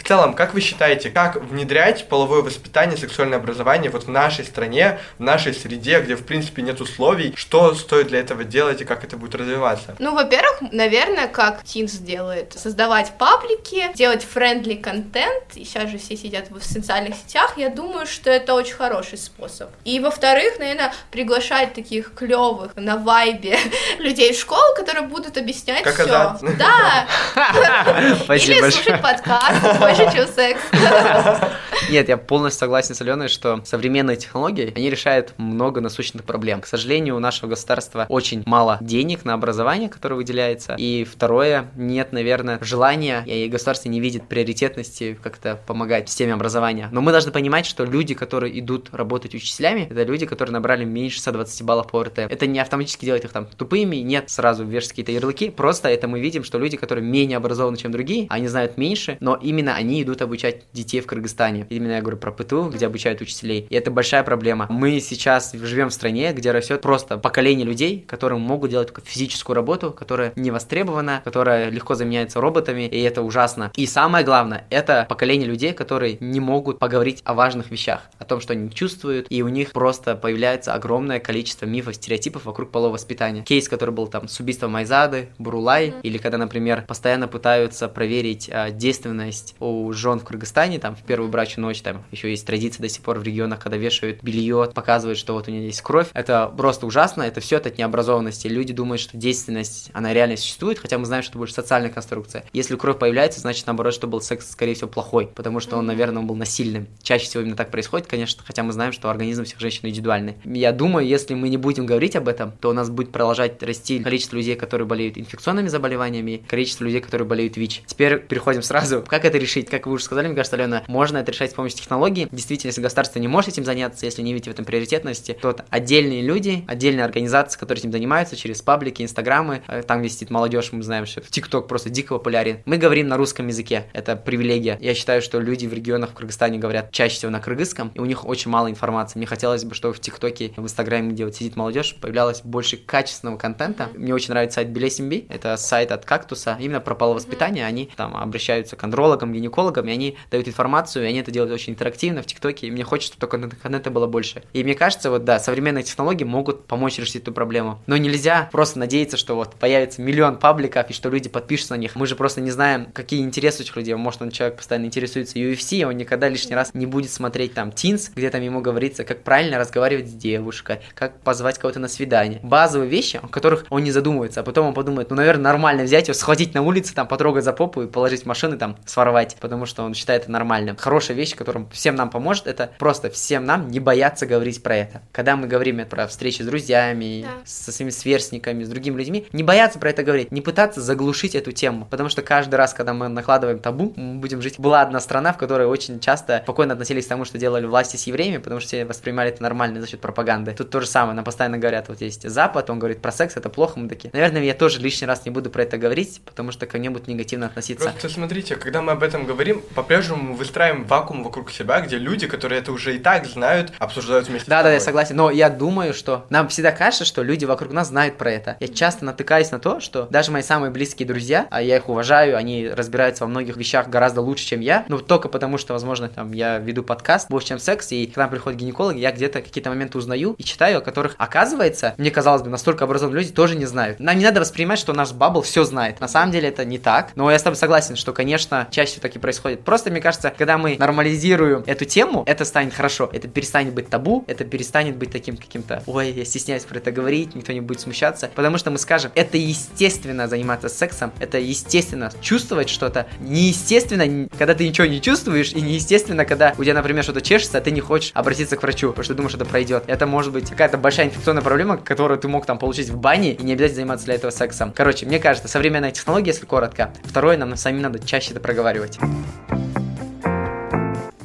[0.08, 5.24] целом, как вы считаете, как внедрять половое воспитание, сексуальное образование вот в нашей стране, в
[5.24, 7.34] нашей среде, где, в принципе, нет условий?
[7.36, 9.96] Что стоит для этого делать и как это будет развиваться?
[10.00, 16.16] Ну, во-первых, наверное, как Teens делает, создавать паблики, делать friendly контент, и сейчас же все
[16.16, 19.70] сидят в социальных сетях, я думаю, что это очень хороший способ.
[19.84, 23.58] И, во-вторых, наверное, приглашать таких клевых на вайбе
[24.00, 26.38] людей в школу, которые будут объяснять Как все.
[26.58, 27.08] Да.
[28.36, 30.62] Или слушать подкаст чем секс.
[31.90, 36.62] Нет, я полностью согласен с Аленой, что современные технологии, они решают много насущных проблем.
[36.62, 40.76] К сожалению, у нашего государства очень мало денег на образование, которое выделяется.
[40.78, 46.90] И второе, нет, наверное, желания, и государство не видит приоритетности как-то помогать в системе образования.
[46.92, 51.20] Но мы должны понимать, что люди, которые идут работать учителями, это люди, которые набрали меньше
[51.20, 52.20] 120 баллов по РТ.
[52.20, 55.50] Это не автоматически делает их там тупыми, нет, сразу вешать какие-то ярлыки.
[55.50, 59.36] Просто это мы видим, что люди, которые менее образованы, чем другие, они знают меньше, но
[59.36, 61.68] именно они идут обучать детей в Кыргызстане.
[61.70, 63.68] Именно я говорю про ПТУ, где обучают учителей.
[63.70, 64.68] И это большая проблема.
[64.70, 69.56] Мы сейчас живем в стране, где растет просто поколение людей, которые могут делать только физическую
[69.56, 73.72] работу, которая не востребована, которая легко заменяется роботами, и это ужасно.
[73.76, 78.40] И самое главное, это поколение людей, которые не могут поговорить о важных вещах, о том,
[78.40, 83.44] что они чувствуют, и у них просто появляется огромное количество мифов, стереотипов вокруг полового воспитания.
[83.44, 88.72] Кейс, который был там с убийством Майзады, Бурулай, или когда, например, постоянно пытаются проверить а,
[88.72, 92.90] действенность у жен в Кыргызстане, там, в первую брачную ночь, там, еще есть традиция до
[92.90, 96.08] сих пор в регионах, когда вешают белье, показывают, что вот у нее есть кровь.
[96.14, 98.48] Это просто ужасно, это все от необразованности.
[98.48, 102.46] Люди думают, что действенность, она реально существует, хотя мы знаем, что это больше социальная конструкция.
[102.54, 106.24] Если кровь появляется, значит, наоборот, что был секс, скорее всего, плохой, потому что он, наверное,
[106.24, 106.88] был насильным.
[107.02, 110.36] Чаще всего именно так происходит, конечно, хотя мы знаем, что организм всех женщин индивидуальный.
[110.46, 114.00] Я думаю, если мы не будем говорить об этом, то у нас будет продолжать расти
[114.00, 117.84] количество людей, которые болеют инфекционными заболеваниями, количество людей, которые болеют ВИЧ.
[117.86, 121.32] Теперь переходим сразу, как это решить, как вы уже сказали, мне кажется, Алена, можно это
[121.32, 122.28] решать с помощью технологий.
[122.32, 126.22] Действительно, если государство не может этим заняться, если не видите в этом приоритетности, то отдельные
[126.22, 131.06] люди, отдельные организации, которые этим занимаются через паблики, инстаграмы, э, там висит молодежь, мы знаем,
[131.06, 132.60] что ТикТок просто дико популярен.
[132.66, 134.78] Мы говорим на русском языке, это привилегия.
[134.82, 138.06] Я считаю, что люди в регионах в Кыргызстане говорят чаще всего на кыргызском, и у
[138.06, 139.18] них очень мало информации.
[139.18, 143.38] Мне хотелось бы, чтобы в ТикТоке, в Инстаграме, где вот сидит молодежь, появлялось больше качественного
[143.38, 143.90] контента.
[143.96, 147.66] Мне очень нравится сайт Белесимби, это сайт от Кактуса, именно про половоспитание.
[147.66, 151.54] Они там обращаются к андрологам, гинекологам, гинекологам, и они дают информацию, и они это делают
[151.54, 154.44] очень интерактивно в ТикТоке, и мне хочется, чтобы только контента было больше.
[154.54, 157.80] И мне кажется, вот да, современные технологии могут помочь решить эту проблему.
[157.88, 161.96] Но нельзя просто надеяться, что вот появится миллион пабликов, и что люди подпишутся на них.
[161.96, 163.96] Мы же просто не знаем, какие интересы у этих людей.
[163.96, 168.12] Может, он человек постоянно интересуется UFC, он никогда лишний раз не будет смотреть там Тинс,
[168.16, 172.40] где там ему говорится, как правильно разговаривать с девушкой, как позвать кого-то на свидание.
[172.44, 176.08] Базовые вещи, о которых он не задумывается, а потом он подумает, ну, наверное, нормально взять
[176.08, 179.66] его, схватить на улице, там, потрогать за попу и положить в машину, там, своровать, потому
[179.66, 180.76] что он считает это нормальным.
[180.76, 185.02] Хорошая вещь, которая всем нам поможет, это просто всем нам не бояться говорить про это.
[185.12, 187.30] Когда мы говорим про встречи с друзьями, да.
[187.46, 191.52] со своими сверстниками, с другими людьми, не бояться про это говорить, не пытаться заглушить эту
[191.52, 194.60] тему, потому что каждый раз, когда мы накладываем табу, мы будем жить.
[194.60, 198.08] Была одна страна, в которой очень часто спокойно относились к тому, что делали власти с
[198.08, 200.54] евреями, потому что все воспринимали это нормально за счет пропаганды.
[200.54, 203.50] Тут то же самое, нам постоянно говорят, вот есть Запад, он говорит про секс, это
[203.50, 204.10] плохо, мы такие.
[204.14, 207.08] Наверное, я тоже лишний раз не буду про это говорить, потому что ко мне будут
[207.08, 207.90] негативно относиться.
[207.90, 212.28] Просто смотрите, когда мы об этом говорим, по-прежнему мы выстраиваем вакуум вокруг себя, где люди,
[212.28, 215.16] которые это уже и так знают, обсуждают вместе Да, да, я согласен.
[215.16, 218.58] Но я думаю, что нам всегда кажется, что люди вокруг нас знают про это.
[218.60, 222.38] Я часто натыкаюсь на то, что даже мои самые близкие друзья, а я их уважаю,
[222.38, 226.32] они разбираются во многих вещах гораздо лучше, чем я, но только потому, что, возможно, там
[226.32, 230.36] я веду подкаст больше, чем секс, и когда приходят гинекологи, я где-то какие-то моменты узнаю
[230.38, 234.00] и читаю, о которых, оказывается, мне казалось бы, настолько образованные люди тоже не знают.
[234.00, 236.00] Нам не надо воспринимать, что наш бабл все знает.
[236.00, 239.02] На самом деле это не так, но я с тобой согласен, что, конечно, чаще всего
[239.18, 239.64] так и происходит.
[239.64, 244.24] Просто, мне кажется, когда мы нормализируем эту тему, это станет хорошо, это перестанет быть табу,
[244.28, 248.30] это перестанет быть таким каким-то, ой, я стесняюсь про это говорить, никто не будет смущаться,
[248.36, 254.68] потому что мы скажем, это естественно заниматься сексом, это естественно чувствовать что-то, неестественно, когда ты
[254.68, 258.12] ничего не чувствуешь, и неестественно, когда у тебя, например, что-то чешется, а ты не хочешь
[258.14, 259.84] обратиться к врачу, потому что думаешь, что это пройдет.
[259.88, 263.44] Это может быть какая-то большая инфекционная проблема, которую ты мог там получить в бане, и
[263.44, 264.74] не обязательно заниматься для этого сексом.
[264.76, 266.94] Короче, мне кажется, современная технология, если коротко.
[267.04, 269.87] Второе, нам самим надо чаще это проговаривать Thank you.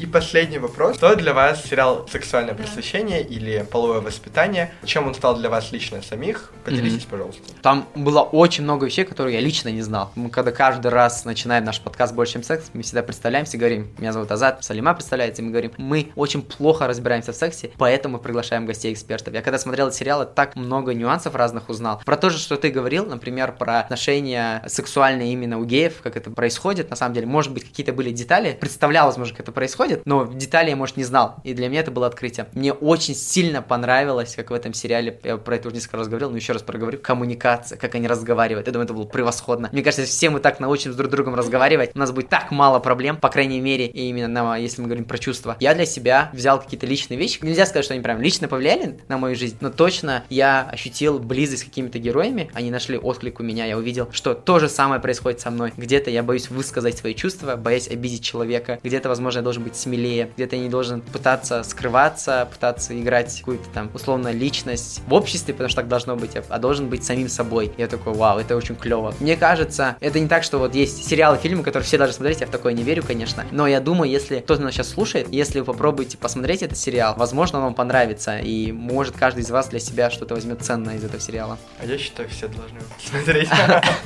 [0.06, 0.96] Последний вопрос.
[0.96, 4.72] Что для вас сериал «Сексуальное просвещение» или «Половое воспитание»?
[4.84, 6.52] Чем он стал для вас лично самих?
[6.64, 7.10] Поделитесь, mm-hmm.
[7.10, 7.42] пожалуйста.
[7.62, 10.12] Там было очень много вещей, которые я лично не знал.
[10.14, 13.90] Мы когда каждый раз начинаем наш подкаст «Больше, чем секс», мы всегда представляемся и говорим,
[13.98, 18.18] меня зовут Азат, Салима представляется, и мы говорим, мы очень плохо разбираемся в сексе, поэтому
[18.18, 19.34] приглашаем гостей-экспертов.
[19.34, 22.00] Я когда смотрел этот сериал, так много нюансов разных узнал.
[22.04, 26.30] Про то же, что ты говорил, например, про отношения сексуальные именно у геев, как это
[26.30, 30.20] происходит, на самом деле, может быть, какие-то были детали, представлялось, может, как это происходит, но
[30.20, 31.36] в детали я, может, не знал.
[31.44, 32.46] И для меня это было открытие.
[32.52, 36.30] Мне очень сильно понравилось, как в этом сериале, я про это уже несколько раз говорил,
[36.30, 38.66] но еще раз проговорю, коммуникация, как они разговаривают.
[38.66, 39.68] Я думаю, это было превосходно.
[39.72, 42.78] Мне кажется, все мы так научимся друг с другом разговаривать, у нас будет так мало
[42.78, 45.56] проблем, по крайней мере, и именно на, если мы говорим про чувства.
[45.60, 47.38] Я для себя взял какие-то личные вещи.
[47.42, 51.62] Нельзя сказать, что они прям лично повлияли на мою жизнь, но точно я ощутил близость
[51.62, 55.40] с какими-то героями, они нашли отклик у меня, я увидел, что то же самое происходит
[55.40, 55.72] со мной.
[55.76, 60.30] Где-то я боюсь высказать свои чувства, боясь обидеть человека, где-то, возможно, я должен быть смелее,
[60.36, 65.68] где ты не должен пытаться скрываться, пытаться играть какую-то там условно личность в обществе, потому
[65.68, 67.72] что так должно быть, а должен быть самим собой.
[67.76, 69.14] Я такой, вау, это очень клево.
[69.20, 72.46] Мне кажется, это не так, что вот есть сериалы, фильмы, которые все должны смотреть, я
[72.46, 73.44] в такое не верю, конечно.
[73.50, 77.58] Но я думаю, если кто-то нас сейчас слушает, если вы попробуете посмотреть этот сериал, возможно,
[77.58, 81.20] он вам понравится, и может каждый из вас для себя что-то возьмет ценное из этого
[81.20, 81.58] сериала.
[81.80, 83.48] А я считаю, все должны смотреть.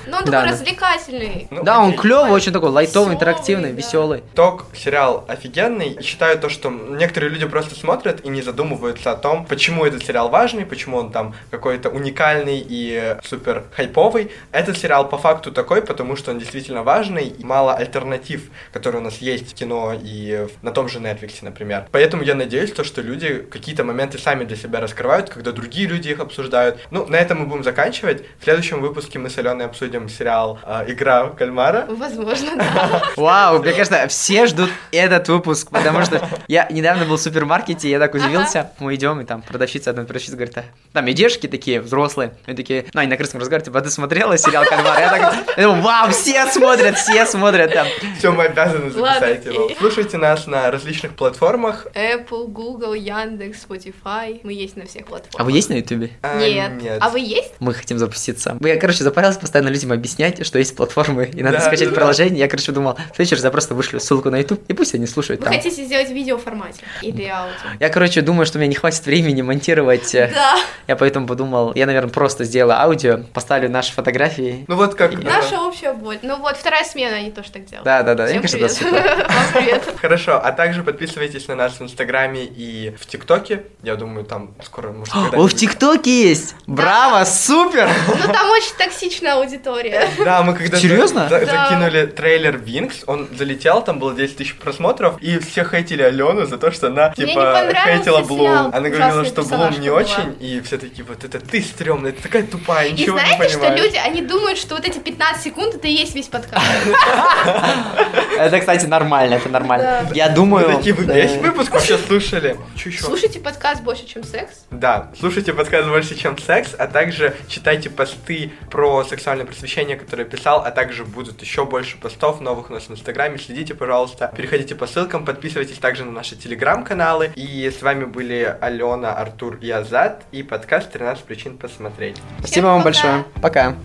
[0.07, 1.49] Ну, он такой развлекательный.
[1.51, 4.23] Ну, да, он клевый, очень такой лайтовый, интерактивный, веселый.
[4.35, 5.66] Ток сериал офигенный.
[6.01, 10.29] Считаю то, что некоторые люди просто смотрят и не задумываются о том, почему этот сериал
[10.29, 14.31] важный, почему он там какой-то уникальный и супер хайповый.
[14.53, 18.43] Этот сериал по факту такой, потому что он действительно важный, и мало альтернатив,
[18.73, 21.87] которые у нас есть в кино и на том же Netflix, например.
[21.93, 26.09] Поэтому я надеюсь, то, что люди какие-то моменты сами для себя раскрывают, когда другие люди
[26.09, 26.79] их обсуждают.
[26.91, 28.25] Ну, на этом мы будем заканчивать.
[28.41, 31.87] В следующем выпуске мы с Аленой обсудим сериал э, «Игра в кальмара».
[31.89, 33.03] Возможно, да.
[33.17, 37.99] Вау, мне кажется, все ждут этот выпуск, потому что я недавно был в супермаркете, я
[37.99, 38.73] так удивился.
[38.79, 40.57] Мы идем, и там продавщица, одна продавщица говорит,
[40.93, 42.35] там идешки такие взрослые.
[42.47, 44.99] Они такие, ну, они на крымском разговаривают, типа, «А ты смотрела сериал «Кальмар»?
[44.99, 47.87] Я так, я думаю, вау, все смотрят, все смотрят там.
[48.19, 49.71] Все, мы обязаны записать его.
[49.79, 51.87] Слушайте нас на различных платформах.
[51.95, 54.41] Apple, Google, Яндекс, Spotify.
[54.43, 55.41] Мы есть на всех платформах.
[55.41, 56.11] А вы есть на Ютубе?
[56.23, 56.83] А, нет.
[56.83, 56.99] нет.
[57.01, 57.55] А вы есть?
[57.61, 58.57] Мы хотим запуститься.
[58.61, 62.41] Я, короче, запарился постоянно людям объяснять, что есть платформы, и надо да, скачать да, приложение.
[62.41, 65.07] Я, короче, думал, в следующий раз я просто вышлю ссылку на YouTube, и пусть они
[65.07, 65.36] слушают.
[65.37, 65.53] Там.
[65.53, 67.55] хотите сделать в видеоформате или аудио?
[67.81, 70.15] Я, короче, думаю, что у меня не хватит времени монтировать.
[70.15, 70.57] э, Да,
[70.87, 74.65] Я поэтому подумал, я, наверное, просто сделаю аудио, поставлю наши фотографии.
[74.69, 75.13] Ну вот как...
[75.13, 76.19] И- наша общая боль.
[76.23, 77.85] Ну вот, вторая смена, они тоже так делают.
[77.85, 78.25] Да, да, да.
[78.25, 79.17] Мне Всем кажется, привет.
[79.29, 79.83] Вам привет.
[80.01, 83.63] Хорошо, а также подписывайтесь на нас в Инстаграме и в ТикТоке.
[83.83, 86.55] Я думаю, там скоро, может, О, в ТикТоке есть!
[86.67, 87.89] Браво, супер!
[88.09, 90.09] Ну там очень токсичная аудитория.
[90.25, 91.29] Да, мы когда Серьезно?
[91.29, 96.57] закинули трейлер Винкс, он залетел, там было 10 тысяч просмотров, и все хейтили Алену за
[96.57, 98.21] то, что она, типа, хейтила.
[98.21, 98.71] Блум.
[98.73, 99.99] Она говорила, что Блум не была.
[99.99, 103.49] очень, и все такие, вот это ты стрёмная, ты такая тупая, И ничего не знаете,
[103.49, 103.83] что понимаешь.
[103.83, 106.65] люди, они думают, что вот эти 15 секунд это и есть весь подкаст.
[108.39, 110.11] Это, кстати, нормально, это нормально.
[110.13, 110.77] Я думаю...
[110.77, 112.59] такие, вы э, весь выпуск вообще слушали?
[113.01, 114.67] Слушайте подкаст больше, чем секс.
[114.71, 120.31] Да, слушайте подкаст больше, чем секс, а также читайте посты про сексуальное просвещение, которые я
[120.31, 123.39] писал, а также будут еще больше постов новых у нас в Инстаграме.
[123.39, 127.33] Следите, пожалуйста, переходите по ссылкам, подписывайтесь также на наши Телеграм-каналы.
[127.37, 132.17] И с вами были Алена, Артур и Азат и подкаст «13 причин посмотреть».
[132.39, 132.85] Спасибо вам пока.
[132.85, 133.25] большое.
[133.41, 133.77] Пока.